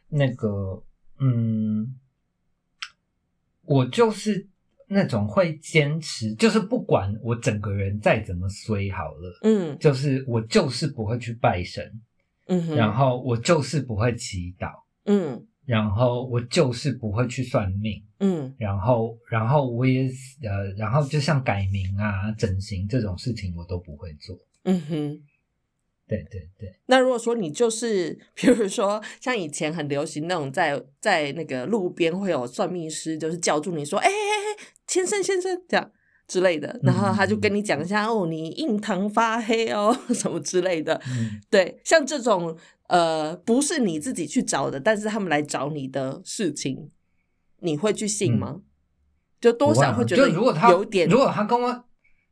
[0.09, 0.83] 那个，
[1.19, 1.95] 嗯，
[3.61, 4.47] 我就是
[4.93, 11.89] 那种会坚持，就是不管我整个人再怎么衰好了，嗯就是我就是不会去拜神，
[12.47, 14.71] 嗯哼，然后我就是不会祈祷，
[15.05, 20.09] 嗯然后我就是不会去算命，嗯然后然后我也
[20.43, 24.35] 呃，然后就像改名啊、整形这种事情我都不会做。
[24.63, 25.21] 嗯哼。
[26.11, 35.91] 对对对，那如果说你就是，比如说像以前很流行那种在在那个路边会有算命师，就是叫住你说，哎哎哎，先生先生这样
[36.27, 41.01] 之类的，然后他就跟你讲一下，哦，你印堂发黑哦，什么之类的。
[41.07, 42.57] 嗯对，像这种
[42.89, 46.91] 呃，不是你自己去找的，但是他们来找你的事情，
[47.61, 48.59] 你会去信吗？
[49.39, 51.85] 就多少会觉得就如果他有点如果他跟我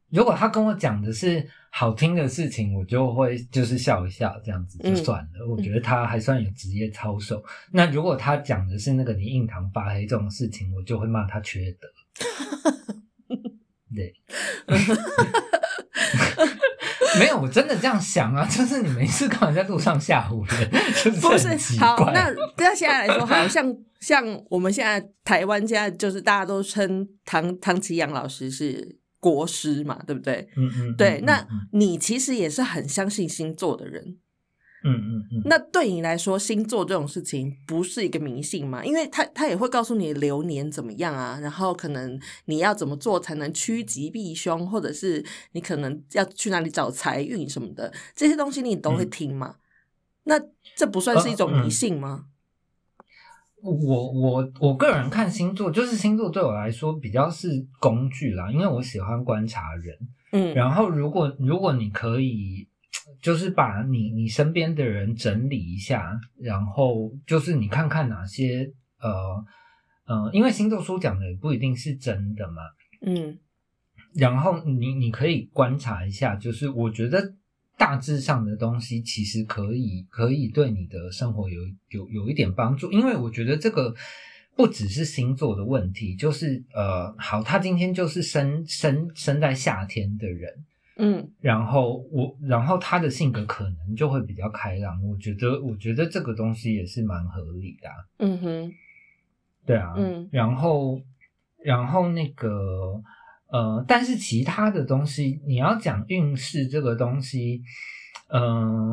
[0.10, 5.47] 如果他跟我讲的是好听的事情，我就会就是笑一笑，这样子就嗯算了。
[5.47, 7.43] 我觉得他还算有职业操守。
[7.71, 11.88] 那如果他讲的是那个你印堂发黑这种事情，我就会骂他缺德。
[13.95, 14.13] 对，
[17.19, 20.69] 没有，我真的这样想啊，就是你没事干嘛在路上吓唬人？
[21.03, 22.13] 就是不是好，怪。
[22.13, 30.49] 那那现在来说，好像像我们现在台湾现在就是大家都称唐唐奇阳老师是国师嘛，对不对？
[30.55, 34.17] 嗯嗯，对，嗯那嗯你其实也是很相信星座的人。
[34.82, 38.84] 嗯嗯嗯，那对你来说，星座这种事情不是一个迷信吗？
[38.86, 49.58] 因为他他也会告诉你流年怎么样啊，然后可能你要怎么做才能趋吉避凶，或者是你可能要去哪里找财运什么的，这些东西你都会嗯听吗？
[50.23, 50.39] 那
[50.77, 52.27] 这不算是一种迷信吗？
[53.62, 59.95] 我我我个人看星座，就是星座对我来说比较是工具啦，因为我喜欢观察人。
[60.32, 62.67] 嗯，然后如果如果你可以，
[63.22, 69.43] 就是把你你身边的人整理一下，然后就是你看看哪些呃
[70.06, 72.62] 呃，因为星座书讲的也不一定是真的嘛，
[73.02, 73.39] 嗯
[74.15, 77.34] 然后你你可以观察一下，就是我觉得
[77.80, 83.96] 大致上的东西其实可以可以对你的生活有有有一点帮助，因为我觉得这个
[84.58, 90.65] 不只是星座的问题，就是呃，好，他今天就是生生生在夏天的人，
[90.98, 91.32] 嗯。
[91.39, 98.74] 然后我然后他的性格可能就会比较开朗，我觉得我觉得这个东西也是蛮合理的啊、嗯哼，
[99.65, 100.28] 对啊，嗯。
[100.34, 101.02] 然后
[101.63, 103.02] 然后那个
[103.51, 107.62] 呃，但是其他的东西，你要讲运势这个东西，
[108.31, 108.91] 嗯、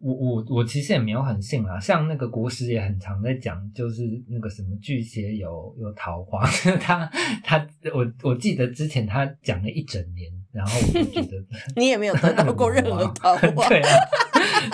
[0.00, 6.46] 我我我其实也没有很信啦，像那个国师也很常在讲，就是那个什么巨蟹有有桃花，
[6.80, 7.10] 他
[7.44, 11.36] 他我我记得之前他讲了一整年，然后我就觉得
[11.76, 13.88] 你也没有得到过任何桃花， 对啊，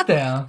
[0.06, 0.46] 对啊，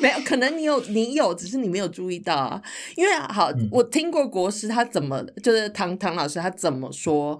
[0.00, 2.62] 没有，可能你有，你有，只是你没有注意到啊。
[2.96, 7.38] 因为啊好，嗯我听过国师他怎么，就是唐唐老师他怎么说，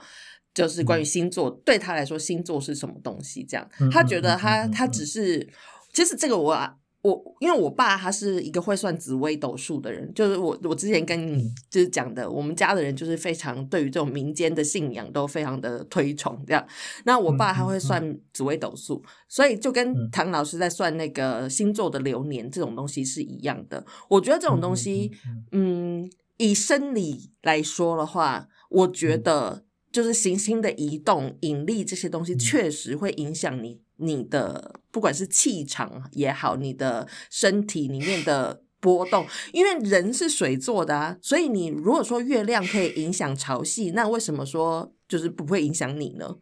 [0.54, 3.44] 就是关于星座，对他来说星座是什么东西？
[3.44, 5.46] 这样嗯，他觉得他他只是，
[5.92, 6.76] 其实这个我啊。
[7.04, 16.66] 我因为我爸他是一个会算紫微斗数的人，就是我我之前跟你嗯就是讲的，我们家的人就是非常对于这种民间的信仰都非常的推崇这样。
[17.04, 23.84] 那我爸他会算紫微斗数，所以就跟嗯唐老师在算那个星座的流年这种东西是一样的。
[24.08, 25.12] 我觉得这种东西，
[25.52, 38.61] 嗯，以生理来说的话，我觉得就是行星的移动、引力这些东西，确实会影响你你的不管是气场也好，你的身体里面的。
[38.85, 46.37] 波动，因为人是水做的啊，所以你如果说月亮可以影响潮汐，那为什么说就是不会影响你呢？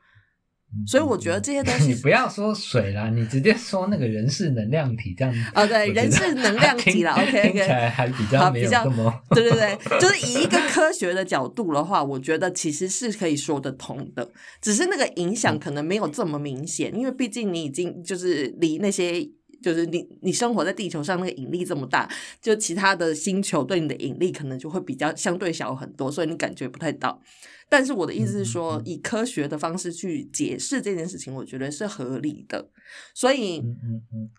[0.75, 5.35] 嗯所以我觉得这些东西 你不要说水啦，你直接说那个人是能量体这样。
[5.55, 14.27] 哦对人是能量体啦 听 OK，OK 听起来还比较没有好比较这么对对对，就是以一个科学的角度的话，我觉得其实是可以说得通的，
[14.61, 19.29] 只是那个影响可能没有这么明显，因为毕竟你已经就是离那些。
[19.63, 22.09] 就是你，你生活在地球上，那个引力这么大，
[22.41, 27.23] 就其他的星球对你的引力可能就会比较相对小很多，所以你感觉不太到。
[27.73, 32.69] 但是我的意思是说，以科学的方式去解释这件事情，我觉得是合理的。
[33.15, 33.65] 所以，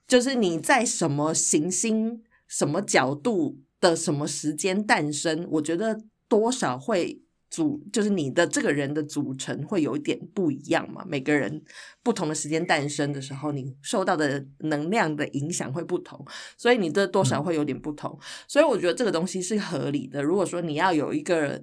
[0.08, 11.04] 就是你在什么行星、什么角度的什么时间诞生，我觉得多少会组，就是你的这个人的组成会有一点不一样嘛。
[11.08, 11.60] 每个人
[12.04, 16.24] 不同的时间诞生的时候，你受到的能量的影响会不同，
[16.56, 18.16] 所以你的多少会有点不同。
[18.48, 20.22] 所以我觉得这个东西是合理的。
[20.22, 21.60] 如果说你要有一个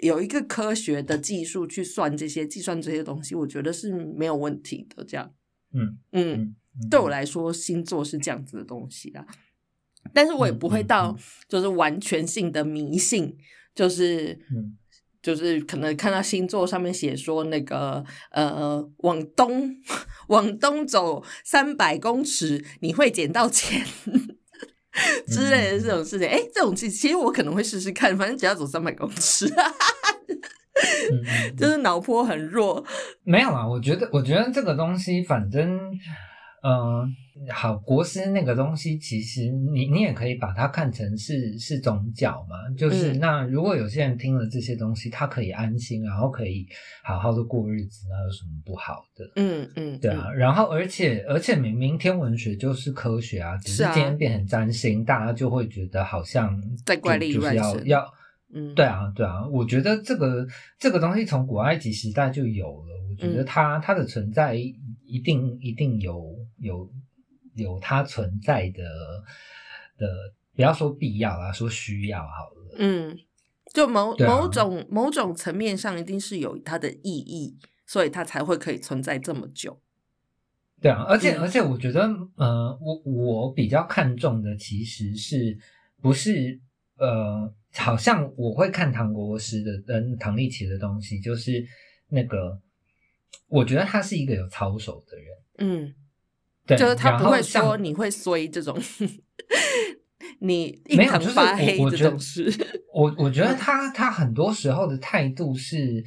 [0.00, 5.04] 有一个科学的技术去算这些、计算这些东西，我觉得是没有问题的。
[5.04, 5.32] 这样，
[5.72, 6.54] 嗯嗯。
[6.90, 9.26] 对我来说，星座是这样子的东西啦。
[10.14, 13.36] 但是我也不会嗯到嗯就是完全性的迷信，
[13.74, 14.76] 就是嗯
[15.20, 19.76] 就是可能看到星座上面写说那个呃往东
[20.28, 23.86] 往东走三百公尺你会捡到钱
[25.26, 26.28] 之类的这种事情。
[26.28, 29.48] 哎、这种其其实我可能会试试看，反正只要走三百公尺，
[31.56, 32.84] 就是脑波很弱。
[33.24, 35.78] 没有啊，我觉得，我觉得这个东西，反正，
[36.64, 37.12] 嗯、
[37.50, 46.64] 好，国师那个东西，其实你你也可以把它看成是是宗教嘛，就是、嗯那如果有些人听了这些东西，他可以安心，然后可以
[47.02, 49.28] 好好的过日子，那有什么不好的？
[49.34, 58.14] 嗯嗯，对啊，然后而且而且明明天文学就是科学啊，只是今天变成占星，大家就会觉得好像就在怪力就是乱神要要
[58.54, 60.46] 嗯，对啊，对啊，我觉得这个
[60.78, 63.02] 这个东西从古埃及时代就有了。
[63.10, 66.90] 我觉得嗯它、它的存在一定一定有有
[67.54, 68.82] 有它存在的
[69.98, 70.08] 的，
[70.54, 72.76] 不要说必要啊，说需要好了。
[72.78, 73.18] 嗯，
[73.74, 79.80] 就某、啊某种某种层面上，一定是有它的意义，所以它才会可以存在这么久。
[80.80, 82.00] 对啊，而且、嗯而且我觉得，
[82.36, 85.56] 呃，我我比较看重的其实是
[86.00, 86.60] 不是
[86.96, 91.64] 呃，好像我会看唐国师的跟唐立奇的东西，就是
[92.08, 92.60] 那个，
[93.48, 95.26] 我觉得他是一个有操守的人。
[95.58, 95.94] 嗯，对，
[96.76, 98.76] 就是他不会说你会衰这种，
[100.40, 102.66] 你没有就是发黑这我我觉得种事。
[102.92, 106.04] 我我觉得他他很多时候的态度是，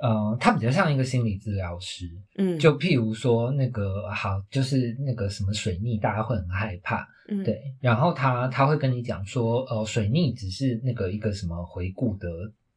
[0.00, 2.06] 呃，他比较像一个心理治疗师。
[2.36, 7.60] 嗯，就譬如说那个好，就是那个什么水逆，大家会很害怕，嗯，对。
[7.80, 12.28] 然后他他会跟你讲说，呃，水逆只是那个一个什么回顾的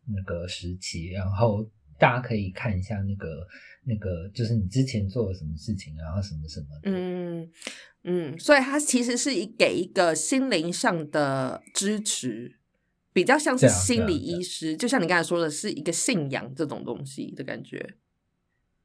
[0.06, 1.66] 那个时期，然后
[1.98, 3.48] 大家可以看一下那个
[3.84, 6.92] 那个，就是你之前做了什么事情，然后什么什么的。
[6.92, 7.50] 嗯
[8.04, 12.56] 嗯，所以他其实是以给一个心灵上的支持，
[13.12, 17.96] 比较像是心理医师，就像你刚才说的，是一个信仰这种东西的感觉。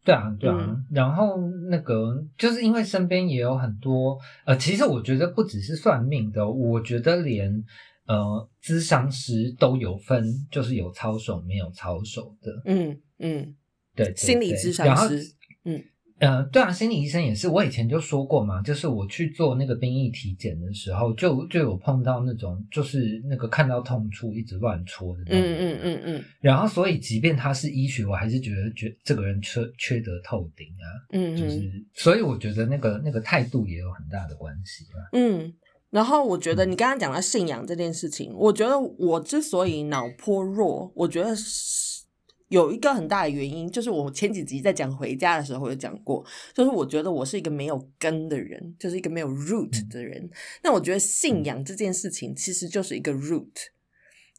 [0.05, 1.37] 对啊，对啊，嗯然后
[1.71, 7.65] 那个就是因为身边也有很多，呃，其实我觉得不只是算命的，我觉得连
[8.13, 13.55] 呃咨商师都有分，就是有操守没有操守的，嗯嗯，
[13.95, 15.83] 对对心理对咨商师，嗯
[16.19, 17.49] 呃，对啊，心理医生也是。
[17.49, 25.59] 我以前就说过嘛，就是我去做那个兵役体检的时候，就就有碰到那种，就是那个看到痛处一直乱戳的那种嗯。
[25.59, 30.87] 嗯嗯嗯然后，所以即便他是医学，我还是觉得觉这个人缺缺德透顶啊。
[31.11, 35.03] 嗯，就嗯是，所以我觉得那个那个态度也有很大的关系啊。
[35.15, 35.53] 嗯，
[35.93, 42.03] 然后我觉得你刚刚讲到信仰这件事情，我觉得我之所以脑波弱，我觉得是
[42.49, 46.25] 有一个很大的原因，就是我前几集在讲回家的时候有讲过，
[46.55, 50.31] 就是我觉得我是一个没有根的人，就是一个没有 root 的人。
[50.65, 53.51] 那我觉得信仰这件事情其实就是一个 root。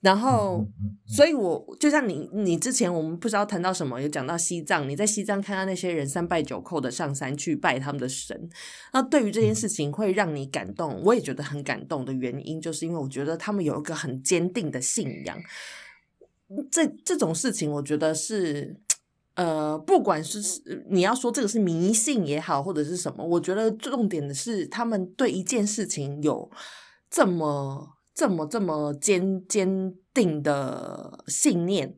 [0.04, 0.68] 然后，
[1.08, 8.50] 所以我就像你，你之前我们不知道谈到什么，有讲到西藏，你在西藏看到那些人三拜九叩的上山去拜他们的神，
[8.92, 15.42] 那对于这件事情会让你感动，我也觉得很感动的原因，就是因为我觉得他们有一个很坚定的信仰。
[16.70, 18.76] 这这种事情，我觉得是，
[19.36, 26.52] 呃，不管是是你要说这个是迷信也好，或者是什么，我觉得重点的是他们对一件事情有
[27.10, 31.98] 这么这么这么坚坚定的信念。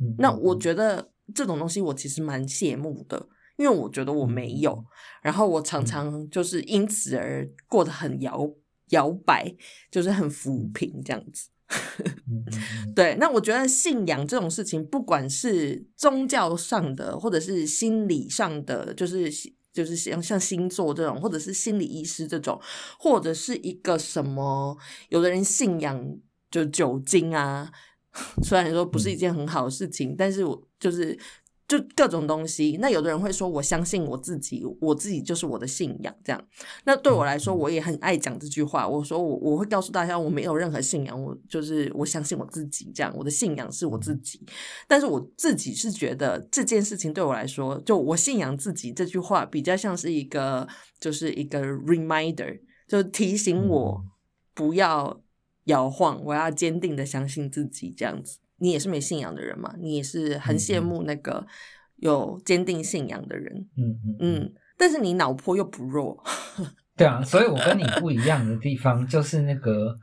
[0.00, 4.84] 嗯那我得觉得这种东西，我其实蛮羡慕的，因为我觉得我没有，
[5.22, 8.52] 然后我常常就是因此而过得很摇
[8.90, 9.54] 摇摆，
[9.90, 11.48] 就是很浮嗯萍这样子。
[12.94, 19.30] 对，那我觉得信仰这种事情，不管是宗教上的，或者是心理上的，就是
[19.74, 22.58] 就是像像星座这种，或者是心理医师这种，
[22.98, 24.78] 或者是一个什么，
[25.10, 26.16] 有的人信仰
[26.50, 27.70] 就酒精啊，
[28.42, 31.18] 虽然说不是一件很好的事情，但是我就是。
[31.66, 36.48] 就各种东西，那有的人会说，我相信我自己，我自己就是我的信仰，这样。
[36.84, 38.86] 那对我来说，我也很爱讲这句话。
[38.86, 43.10] 我说我我会告诉大家，我没有任何信仰，我就是我相信我自己，这样。
[43.16, 44.44] 我的信仰是我自己，
[44.86, 50.68] 但是我自己是觉得这件事情对我来说，就我信仰自己这句话，比较像是一个，
[51.00, 54.04] 就是一个 reminder，就提醒我
[54.52, 55.22] 不要
[55.64, 58.38] 摇晃，我要坚定的相信自己，这样子。
[58.58, 59.74] 你也是没信仰的人嘛？
[59.78, 61.46] 你也是很羡慕那个
[61.96, 64.52] 有坚定信仰的人，嗯嗯嗯。
[64.76, 66.22] 但是你脑波又不弱，
[66.96, 69.96] 对啊，所以我跟你不一样的地方就是那个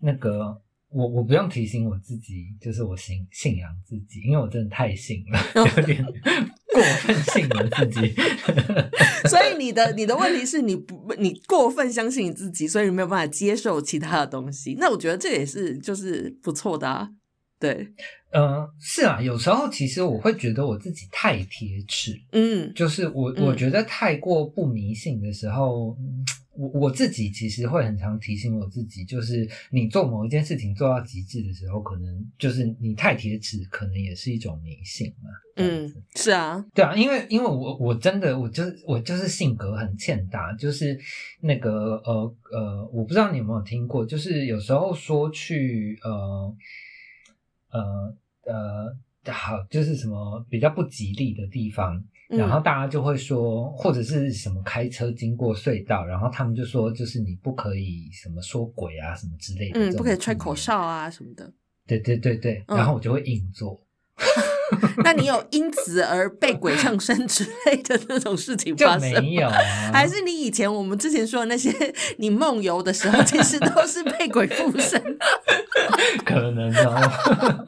[0.00, 6.04] 那个，我我不用提醒我自己，就是我信信仰自己，因为我真的太信了，有点
[6.74, 8.14] 过分信了自己。
[9.28, 14.76] 所以你的你的问题是你不你过分相信你自己，所以你没有办法接受其他的东西。
[14.78, 17.08] 那我觉得这也是就是不错的啊。
[17.60, 17.88] 对，
[18.30, 25.96] 嗯，是啊，有时候其实我会觉得我自己太贴齿，嗯，就是我我觉得太过不迷信的时候，
[26.56, 35.30] 我我自己其实会很常提醒我自己，就是你做某一件事情做到极致的时候，可能就是你太贴齿，可能也是一种迷信嘛。
[35.56, 40.96] 嗯，是啊，对啊，因为因为我我真的我就是我就是性格很欠打，就是
[41.40, 46.54] 那个呃呃，我不知道你有没有听过，就是有时候说去呃。
[47.70, 48.14] 呃
[48.44, 61.52] 呃，好，就是什么比较不吉利的地方，然后大家就会说，或者是什么开车经过隧道，然后他们就说，就是你不可以什么说鬼啊什么之类的，嗯，不可以吹口哨啊什么的。
[61.86, 63.80] 对对对对，然后我就会硬做。
[65.04, 69.10] 那你有因此而被鬼上身之类的那种事情发生？
[69.22, 69.56] 没有，啊
[69.92, 71.72] 还是你以前我们之前说的那些，
[72.18, 75.00] 你梦游的时候，其实都是被鬼附身？
[76.24, 77.64] 可能哦，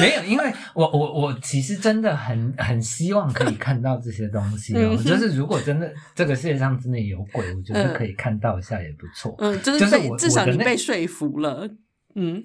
[0.00, 9.34] 没有，因为我我我其实真的很很希望可以看到这些东西哦，就是如果真的这个世界上真的有鬼，我觉得可以看到一下也不错。
[9.38, 11.68] 嗯，就是被至少你被说服了，
[12.14, 12.42] 嗯。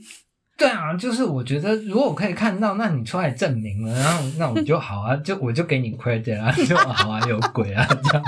[0.59, 8.23] 对啊，就是我觉得如果我可以看到，那你出来证明了，然后那我就好啊， 就我就给你 credit 啊， 就好啊，有鬼啊，这样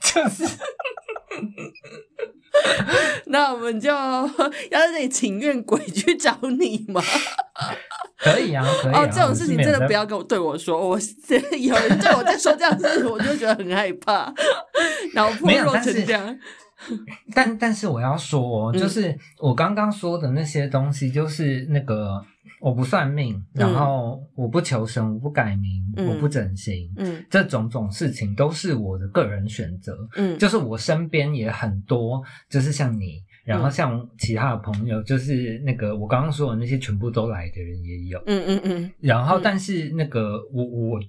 [0.00, 0.44] 就是。
[3.26, 4.26] 那我们就要
[4.92, 7.02] 得请愿鬼去找你吗？
[8.18, 9.00] 可以啊，可以啊。
[9.00, 10.98] 哦，这种事情真的不要跟我对我说，我
[11.58, 14.32] 有人对我在说这样子，我就觉得很害怕，
[15.12, 16.38] 然后破弱成这样。
[17.34, 22.22] 但但是我要说，就是我刚刚说的那些东西，就是那个
[22.60, 41.00] 我不算命，然后我不求神，我不改名，我不整形，嗯，这种种事情都是我的个人选择，嗯，就是我身边也很多，就是像你，然后像其他的朋友，就是那个我刚刚说的那些全部都来的人也有，嗯嗯嗯，然后但是那个我我。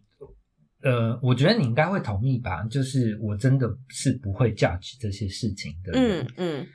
[0.87, 2.63] 呃，我觉得你应该会同意吧？
[2.69, 6.67] 就是我真的是不会 judge 这些事情的人，嗯嗯，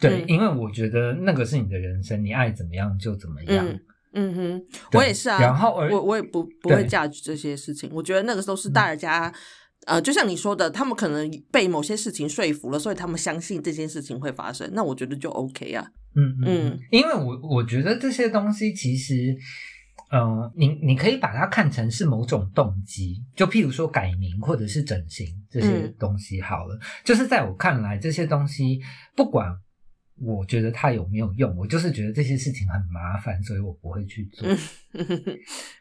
[0.00, 3.64] 对，因为我觉得那个是你的人生，你爱怎么样就怎么样，
[4.12, 4.62] 嗯哼，
[4.94, 9.32] 我也是啊，然后我我也不不会 judge 这些事情，我觉得那个时候是大家，
[9.86, 19.36] 呃，就像你说的，他们可能被某些事情说服了，所以他们相信这件事情会发生，那我觉得就 OK 啊，嗯嗯，因为我我觉得这些东西其实。
[20.12, 26.76] 嗯，你你可以把它看成是某种动机，就譬如说改名或者是整形这些东西好了。
[27.04, 28.80] 就是在我看来，这些东西
[29.14, 29.56] 不管
[30.20, 34.48] 我觉得它有没有用，我就是觉得这些事情很麻烦，所以我不会去做。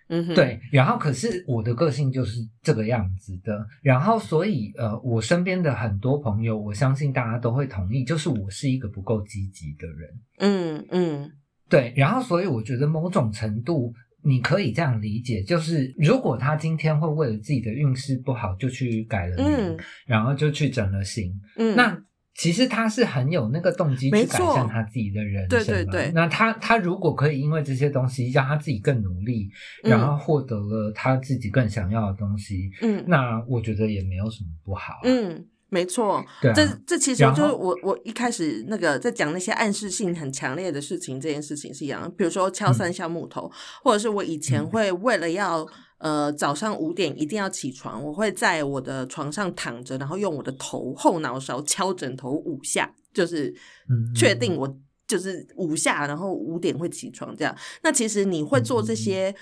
[0.10, 0.62] 嗯，对。
[0.72, 3.66] 然后，可是我的个性就是这个样子的。
[3.82, 10.20] 然后，所以呃，我身边的很多朋友，我相信大家都会同意，就是我是一个不够积极的人。
[10.38, 11.32] 嗯嗯，
[11.68, 11.92] 对。
[11.98, 13.92] 然后，所以我觉得某种程度。
[14.22, 21.98] 你可以这样理解，就是如果他今天会为了自己的运势不好就去改了名，然后就去整了形，嗯，那
[22.36, 25.50] 其实他是很有那个动机去改善他自己的人生。
[25.50, 26.12] 对对对。
[26.14, 29.50] 那他他如果可以因为这些东西让他自己更努力，
[29.84, 35.02] 然后获得了他自己更想要的东西，嗯，那我觉得也没有什么不好。
[35.04, 35.46] 嗯。
[35.70, 42.12] 没错，这这其实就是我我一开始那个在讲那些暗示性很强烈的事情，这件事情是一样。
[42.18, 43.52] 比如说敲三下木头，
[43.84, 45.68] 或者是我以前会为了要
[46.00, 53.54] 呃早上五点一定要起床，我会在我的床上躺着，然后用我的头后脑勺敲枕头五下，就是
[54.16, 57.56] 确定我就是五下，然后五点会起床这样。
[57.84, 59.34] 那其实你会做这些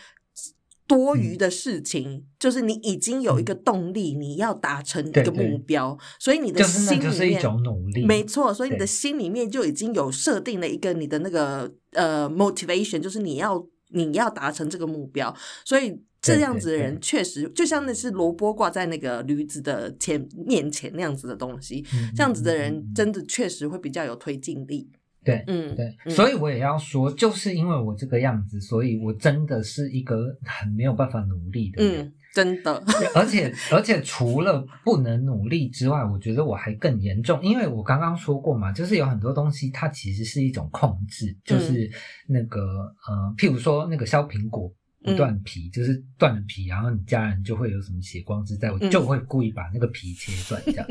[0.87, 5.57] 多余的事情，就是你已经有一个动力，你要达成一个对对目。
[5.67, 15.35] 标，所以你的心里就是一面种努力，没错，所以你的心里面就已经有设定了一个你的那个呃 motivation，就是你要你要达成这个目标，
[15.65, 16.97] 所以这样子的人。
[17.01, 22.93] 确实就像那是萝卜挂在那个驴子的前面前那样子的东西，嗯这样子的人嗯。
[22.95, 24.89] 真的确实会比较有推进力。
[25.27, 32.05] 对嗯，对，嗯所以我也要说，就是因为我这个样子，所以我真的是一个很没有办法努力的人。
[32.05, 32.81] 嗯，真的，
[33.13, 41.91] 而且 而且除了不能努力之外，我觉得我还更严重，因为我刚刚说过嘛，就是有很多东西它其实是一种控制，就是
[42.27, 44.71] 那个呃，譬如说那个削苹果。
[45.03, 48.89] 不断皮、就是断了皮，然后你家人就会有什么血光之灾，我嗯。
[48.91, 50.87] 就会故意把那个皮切断，这样。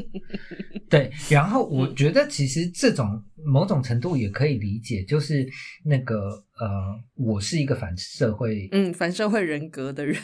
[0.88, 5.46] 对，然后我觉得其实这种某种程度也可以理解，就是
[5.84, 10.16] 那个呃，我是一个反社会嗯，反社会人格的人，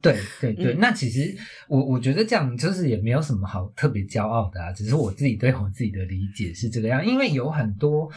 [0.00, 0.78] 对 对对，嗯。
[0.78, 1.36] 那其实
[1.68, 8.08] 我我觉得这样就是也没有什么好特别骄傲的啊，只是我自己对我自己的理解是这个样，因为有很多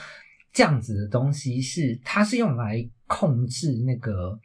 [0.54, 4.40] 这样子的东西是它是用来控制那个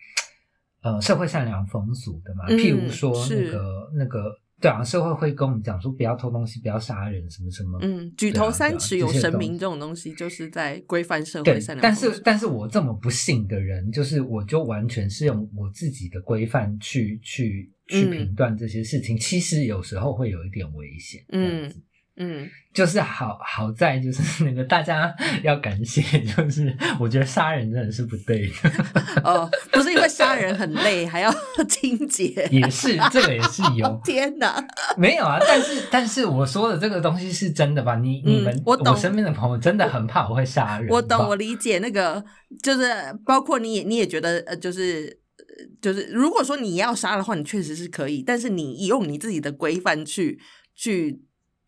[0.83, 11.95] 呃社会善良风俗的嘛，嗯譬如说那是个那个对啊，社会会跟我们讲说不要偷东西，不要杀人什么什么，嗯，举头三尺有神明这种东西，就是在规范社对会善，良但。
[11.95, 21.24] 是但是我这么不幸的人，就是我就完全是用我自己的规范去去去嗯评断这些事情，其实有时候会有一点危险。
[21.33, 21.72] 嗯
[22.21, 25.12] 嗯，嗯，就是好好在就是那个大家
[25.43, 31.33] 要感谢，就是我觉得杀人真的是不对的， 哦，不是因为杀人很累，还要
[31.68, 32.47] 清洁。
[32.53, 34.62] 也是这个也是有 天哪！
[34.97, 35.39] 没有啊？
[35.41, 37.97] 但是但是我说的这个东西是真的吧？
[37.97, 42.23] 你嗯你们我懂身边的朋友真的很怕我会杀人吧，我懂，我理解那个，
[42.62, 42.87] 就是
[43.25, 50.39] 包括你也你也觉得，呃，就是呃就是，如果说你要杀的话，你确实是可以，但是你用你自己的规范去
[50.75, 51.21] 去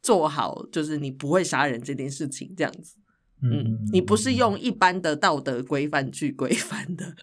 [0.03, 2.97] 做好，就是你不会杀人这件事情，这样子。
[3.43, 7.15] 嗯，你不是用一般的道德规范去规范的。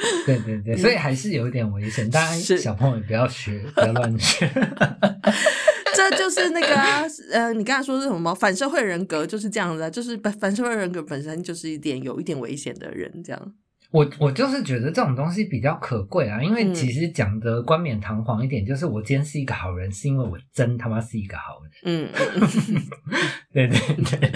[0.24, 4.50] 对对对，所以还是有一点危险，大家是小朋友也不要学，不要乱学。
[5.94, 7.02] 这就是那个啊，
[7.32, 13.54] 呃，你刚才说是什么反社会人格就是这样子啊，就是反反社会人格本身就是一点有一点危险的人，这样。
[13.90, 21.70] 我我就是觉得这种东西比较可贵啊，因为嗯其实讲的冠冕堂皇一点，就是我今天是一个好人，是因为我真他妈是一个好人。
[21.84, 22.82] 嗯，嗯
[23.52, 23.78] 对对
[24.18, 24.32] 对，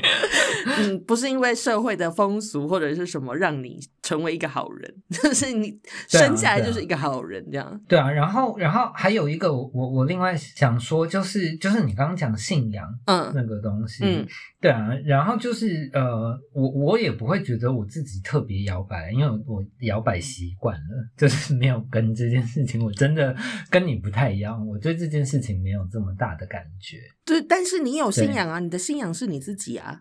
[0.78, 5.78] 嗯，不是因为社会的风俗或者是什么让你成为一个好人， 就是你
[6.08, 7.80] 生下来就是一个好人这样。
[7.86, 8.10] 对啊。
[8.10, 14.26] 然后然后还有一个我我我另外想说，就是就是你刚刚讲信仰嗯那个东西，嗯
[14.64, 14.94] 对啊。
[15.04, 23.36] 然后就是呃，我我也不会觉得我自己特别摇摆，因为我摇摆习惯了，就是没有跟这件事情，我真的
[23.68, 26.96] 跟你不太一样，我对这件事情没有这么大的感觉。
[27.26, 30.00] 对，但是你有信仰啊，你的信仰是你自己啊。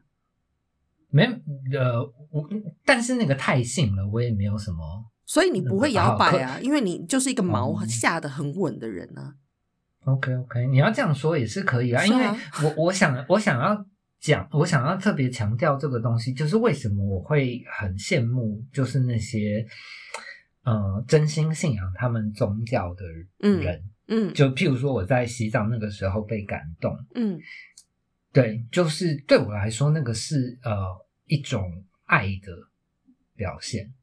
[1.09, 2.01] 没呃，
[2.31, 2.49] 我
[2.85, 4.77] 但是那个太信了，我也没有什么。
[5.25, 9.35] 所以你不会摇摆啊，因为你就是一个锚哦下的很稳的人啊。
[10.05, 12.25] OK OK，你要这样说也是可以啊，因为
[12.63, 13.85] 我我想我想要
[14.23, 19.67] 讲，我想要特别强调这个东西，就是为什么我会很羡慕，就是那些
[20.63, 23.03] 呃真心信仰他们宗教的
[23.37, 27.37] 人，嗯就譬如说我在西藏那个时候被感动，嗯
[28.31, 30.71] 对，就是对我来说那个是呃
[31.27, 32.51] 一种爱的
[33.35, 33.93] 表现。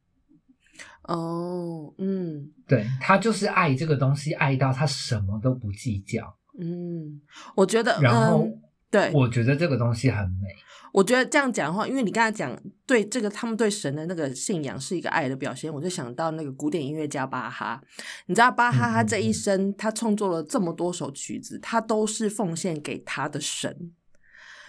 [1.03, 6.37] 哦嗯对他就是爱这个东西，爱到他什么都不计较。
[6.59, 7.19] 嗯，
[7.55, 8.61] 我觉得然后嗯、
[8.91, 10.47] 对，我觉得这个东西很美。
[10.93, 12.53] 我觉得这样讲的话，因为你刚才讲
[12.85, 17.81] 对这个他们对神的那个信仰是一个爱的表现，我就想到那个古典音乐家巴哈。
[18.25, 23.93] 你知道巴哈嗯他这一嗯生他创作了这么多首曲子，他都是奉献给他的神。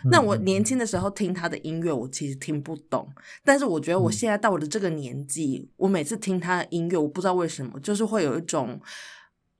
[0.04, 3.08] 那我嗯年轻的时候听他的音乐，我其实听不懂，
[3.44, 8.80] 但是我觉得我嗯现在到我的这个年纪，我每次听他的音乐，我不知道为什么，就是会有一种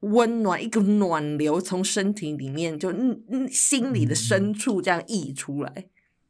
[0.02, 5.86] 温暖，一股暖流从身体里面就嗯嗯心里的深处这样溢出来，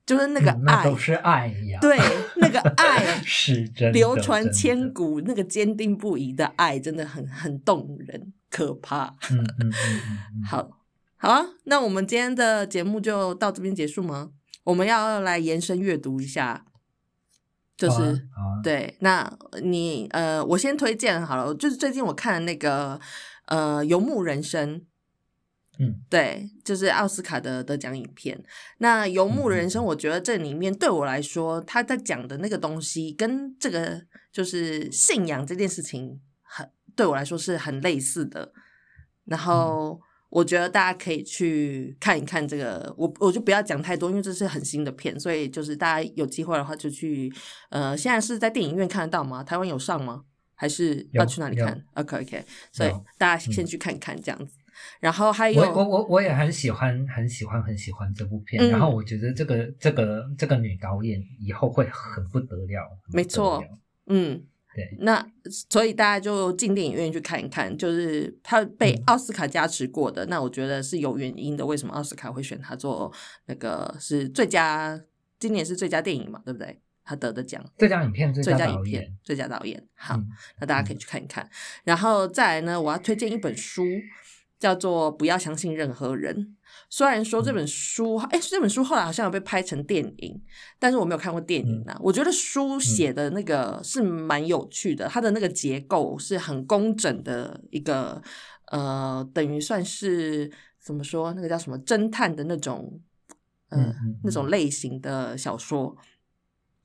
[0.06, 1.98] 就是那个爱，都是爱呀，对，
[2.36, 9.16] 那个爱 是真的流传千古，那个坚定不移的爱，真的很很动人，可怕。
[9.30, 9.72] 嗯嗯嗯
[10.44, 10.70] 好，
[11.16, 14.30] 好啊，那我们今天的节目就到这边结束吗？
[14.64, 16.64] 我们要来延伸阅读一下，
[17.76, 18.62] 就是、好啊啊。
[18.62, 23.00] 对，那你呃，我先推荐好了，就是最近我看了那个
[23.52, 24.80] 呃《游牧人生》，
[25.78, 28.42] 嗯，对，就是奥斯卡的得奖影片。
[28.78, 38.52] 那《游牧人生》，我觉得这里面对我来说，他在讲的那个东西，跟这个就是信仰这件事情，很对我来说是很类似的。
[39.26, 40.00] 然后
[40.30, 47.30] 我觉得大家可以去看一看这个，我我就不要讲太多，因为这是很新的片，所以就是大家有机会的话就去。
[47.68, 49.44] 呃，现在是在电影院看得到吗？
[49.44, 50.24] 台湾有上吗？
[50.62, 54.56] 还是要去哪里看？OK OK，所以大家先去看看这样子。
[55.00, 58.70] 然后还有，我我我我也很喜欢，很喜欢，很喜欢这部片。
[58.70, 62.96] 然后我觉得这个这个这个女导演以后会很不得了。
[63.12, 63.60] 没错，
[64.06, 64.40] 嗯，
[64.76, 64.96] 对。
[65.00, 65.26] 那
[65.68, 70.24] 所以大家就进电影院去看一看，就是她被奥斯卡加持过的。
[70.26, 73.12] 那我觉得是有原因的，为什么奥斯卡会选她做
[73.46, 75.02] 那个是最佳？
[75.40, 76.80] 今年是最佳电影嘛，对不对？
[77.04, 79.82] 他得的奖，最佳影片、最佳影片、最佳导演。
[79.94, 80.18] 好，
[80.60, 81.48] 那大家可以去看一看。
[81.84, 83.84] 然后再来呢，我要推荐一本书，
[84.58, 86.36] 叫做《不要相信任何人》。
[86.88, 90.42] 虽然说这本书，哎，这本书后来好像有被拍成电影，
[90.78, 91.98] 但是我没有看过电影啊。
[92.00, 98.22] 我觉得书写的那个是蛮有趣的，它的那个结构是很工整的一个，
[98.66, 103.00] 呃，等于算是怎么说，那个叫什么侦探的那种，
[103.70, 105.96] 嗯，那种类型的小说。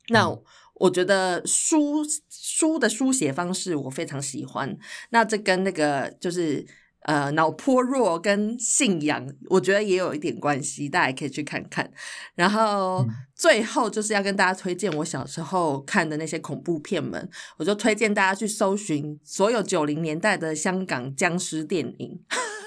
[0.10, 0.30] 那
[0.76, 4.78] 我觉得书书的书写方式我非常喜欢。
[5.10, 6.66] 那这跟那个就是
[7.02, 11.92] 呃脑颇弱跟信仰，我觉得也有一点关系，大家可以去看看。
[12.36, 13.06] 然后
[13.36, 22.20] 最后就是要跟大家推荐我小时候看的那些恐怖片们，我就推荐大家去搜寻所有九零年代的香港僵尸电影。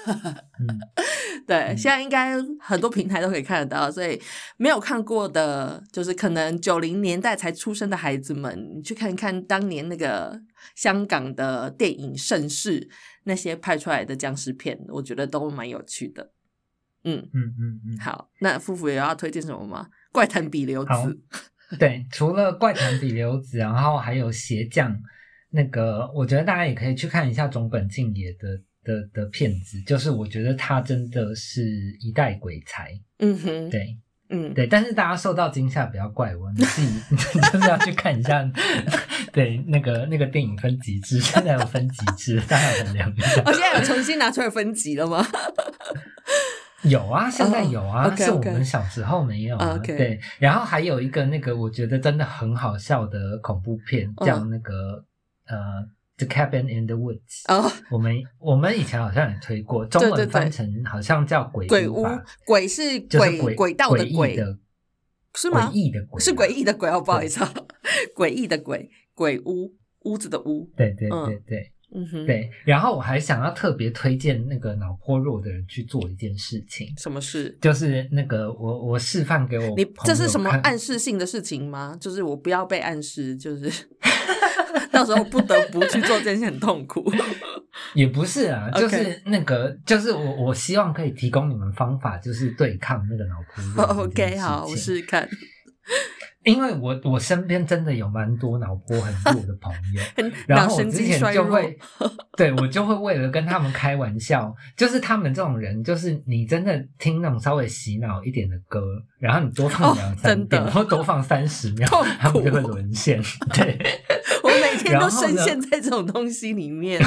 [1.47, 4.19] 对，现在应该很多平台都可以看得到，所以
[4.57, 10.39] 没有看过的，就是可能九零年代才出生的孩子们，你去看看当年那个
[10.75, 12.89] 香港的电影盛世，
[13.23, 16.31] 那些拍出来的僵尸片，我觉得都蛮有趣的。
[17.03, 19.87] 嗯嗯嗯嗯，好，那夫妇也要推荐什么吗？
[20.11, 20.89] 怪谈比留子。
[21.79, 24.95] 对，除了怪谈比留子，然后还有鞋匠，
[25.49, 28.61] 那个我觉得大家也可以去看一下中本敬也的。
[28.83, 31.61] 的的骗子，就是我觉得他真的是
[31.99, 33.97] 一代鬼才，嗯哼，对，
[34.29, 36.99] 嗯对，但是大家受到惊吓不要怪我，你自己
[37.51, 38.43] 就是要去看一下，
[39.31, 43.41] 对，那个那个电影分级制， 现在有分级制，大家很了解。
[43.45, 45.25] 我现在有重新拿出来分级了吗？
[46.83, 49.77] 有啊，现在有啊，是我们小时候没有啊。
[49.77, 55.05] 对，然后还有一个那个我觉得真的很好笑的恐怖片，叫那个
[55.45, 55.55] 呃。
[56.23, 57.43] The Cabin in the Woods。
[57.47, 62.05] 哦，我们我们以前好像也推过，中文翻成好像叫鬼鬼屋，
[62.45, 64.57] 鬼是鬼轨道的鬼的，
[65.35, 65.67] 是吗？
[65.67, 67.39] 诡异的鬼是诡异的鬼哦，不好意思，
[68.15, 72.49] 诡异的鬼鬼屋屋子的屋，对对对对，嗯哼，对。
[72.65, 77.57] 然后我还想要特别推荐那个脑颇弱的人去做一件事情，什么事？
[77.61, 81.97] 就是那个我我示范给我，你这是什么暗示性的事情吗？
[81.99, 83.71] 就是我不要被暗示，就是。
[84.91, 87.11] 到时候不得不去做这件事很痛苦，
[87.95, 94.03] 也不是啊，就是那个，就是我我希望可以提供你们方法，就是对抗那个脑壳弱。
[94.03, 95.27] OK，好，我试试看。
[96.43, 100.01] 因为我我身边真的有蛮多脑波很弱的朋友，
[100.47, 101.77] 然后我之前就会，
[102.35, 108.81] 对我就会为了跟他们开玩笑，就是他们这种人，就是你真的听那种稍微洗脑一点的歌，
[109.19, 111.87] 然后你多放两三遍，或多放三十秒，
[112.19, 113.21] 他们就会沦陷。
[113.53, 113.77] 对，
[114.43, 116.99] 我每天都深陷在这种东西里面。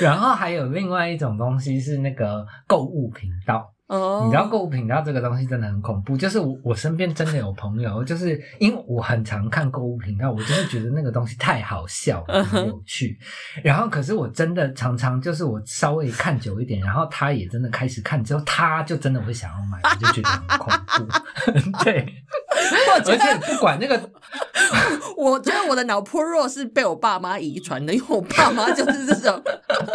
[0.00, 3.70] 然后还有另外一种东西是那个购物频道。
[3.90, 13.18] 哦，你知道购物频道这个东西真的很恐怖，就是我我身边真的有朋友， 就是因为我很常看购物频道，我真的觉得那个东西太好笑、很有趣。
[13.64, 21.82] 然后可是我真的常常就是我稍微看久一点，然后他也真的开始看之后，他就真的会想要买，我就觉得很恐怖。
[21.82, 22.06] 对，
[23.04, 24.00] 而且不管那个，
[25.16, 29.42] 我觉得我的脑破弱是被我爸妈遗传的，因为我爸妈就是这种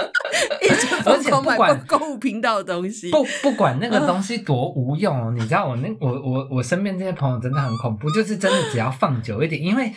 [0.62, 3.86] 一直疯狂买购物频道的东西，不不管那。
[3.86, 5.32] 那个东西多无用哦！
[5.32, 9.94] 你知道我那我我我身边这些朋友真的很恐怖，就是真的只要放久一点，因为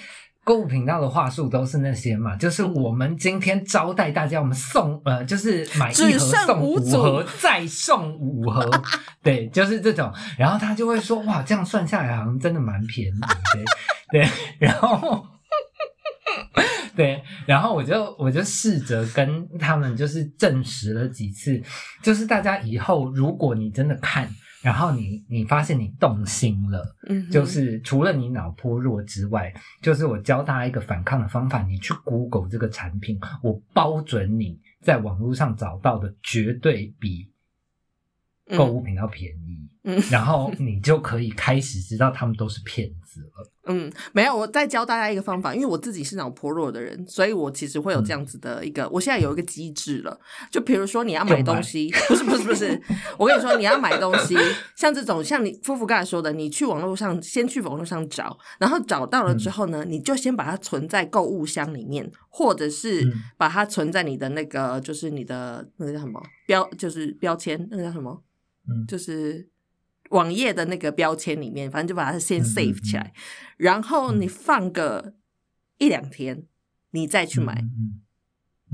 [0.48, 8.66] 购物频道的话术都是那些嘛，就是我们今天招待大家，我们送呃，就是买一盒送五盒，再送五盒，
[9.22, 10.10] 对，就是这种。
[10.38, 13.20] 然后他就会说哇，这样算下来好像真的蛮便宜，
[14.10, 14.28] 对 对，
[14.58, 15.22] 然后。
[16.96, 21.62] 对，然后我就我就试着跟他们就是证实了几次，
[22.02, 24.28] 就是大家以后如果你真的看，
[24.68, 29.50] 然后你你发现你动心了，嗯，就是除了你脑颇弱之外，
[29.80, 37.30] 就是我教大家一个反抗的方法，你去 Google 这个产品，我包准你在网络上找到的绝对比
[38.54, 39.98] 购物频道便宜，嗯。
[40.10, 43.50] 然后你就可以开始知道他们都是骗子了。
[43.66, 50.18] 嗯，没有，我再教大家一个方法，因为我自己是脑颇弱的人，所以我其实会有这样子的一个，我现在有一个机制了。
[50.50, 52.80] 就比如说你要买东西，不是不是不是，
[53.18, 54.36] 我跟你说你要买东西，
[54.76, 68.22] 像这种像你夫妇刚才说的，你去网络上先去网络上找，然后找到了之后呢，你就先把它存在购物箱里面，或者是嗯把它存在你的那个就是你的那个叫什么标，就是标签，那个叫什么？
[68.68, 69.48] 嗯，就是
[70.10, 73.12] 网页的那个标签里面，反正就把它先 save 起来，
[73.56, 75.14] 然后你放个
[75.78, 76.44] 一两天，
[76.90, 77.64] 你再去买，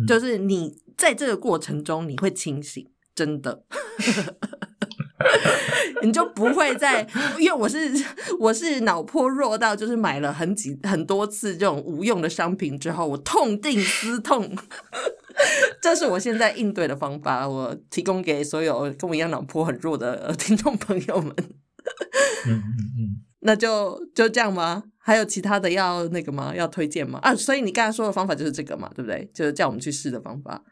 [0.07, 3.65] 就是你在这个过程中你会清醒，真的。
[6.03, 7.07] 你就不会再，
[7.39, 7.91] 因为我是
[8.39, 14.57] 我是脑波弱到，就是买了很几很多次这种无用的商品之后，我痛定思痛，
[15.81, 21.35] 这是我现在应对的方法，我提供给所有跟我一样脑波很弱的听众朋友们。
[22.47, 23.01] 嗯嗯嗯，
[23.41, 24.85] 那就就这样吗？
[24.99, 26.55] 还有其他的要那个吗？
[26.57, 27.19] 要推荐吗？
[27.23, 29.29] 啊，所以你刚才说的方法就是这个嘛，对不对？
[29.35, 30.63] 就是叫我们去试的方法。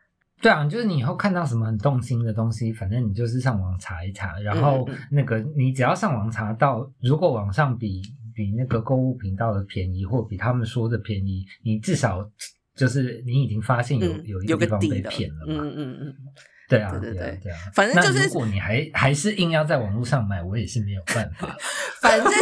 [0.42, 8.02] 对啊，就是你以后看到什么很动心的东西，反正你就是上网查一查，然后那个你只要上网查到，如果网上比
[8.34, 12.28] 比那个购物频道的便宜，或比他们说的便宜，你至少
[12.74, 15.46] 就是你已经发现有、嗯，有一有个地方被骗了。
[15.46, 15.62] 嘛。
[15.62, 16.14] 嗯嗯嗯，
[16.76, 17.58] 对啊，对对对对啊。
[17.74, 21.56] 反正就是如果你还还是硬要在网络上买，我也是没有办法。
[22.00, 22.32] 反正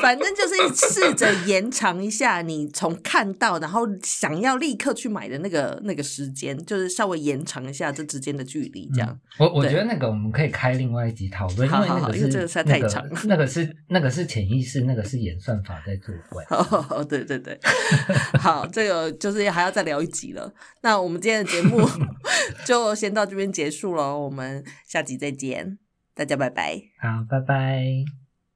[0.00, 0.54] 反正就是
[0.92, 9.08] 试着延长一下你从看到然后想要立刻去买的那个那个时间，就是稍微延长一下这之间的距离，这样。
[9.10, 16.42] 嗯我我觉得那个我们可以开另外一集讨论，因好为那个因为这个实在太长了那个是那个是潜意识，那个是演算法在作怪。
[16.48, 17.58] 哦，对对对，
[18.40, 20.50] 好，这个就是还要再聊一集了。
[20.80, 21.86] 那我们今天的节目
[22.64, 25.78] 就先到这结束了，我们下集再见，
[26.14, 26.82] 大家拜拜。
[27.00, 28.25] 好，拜拜。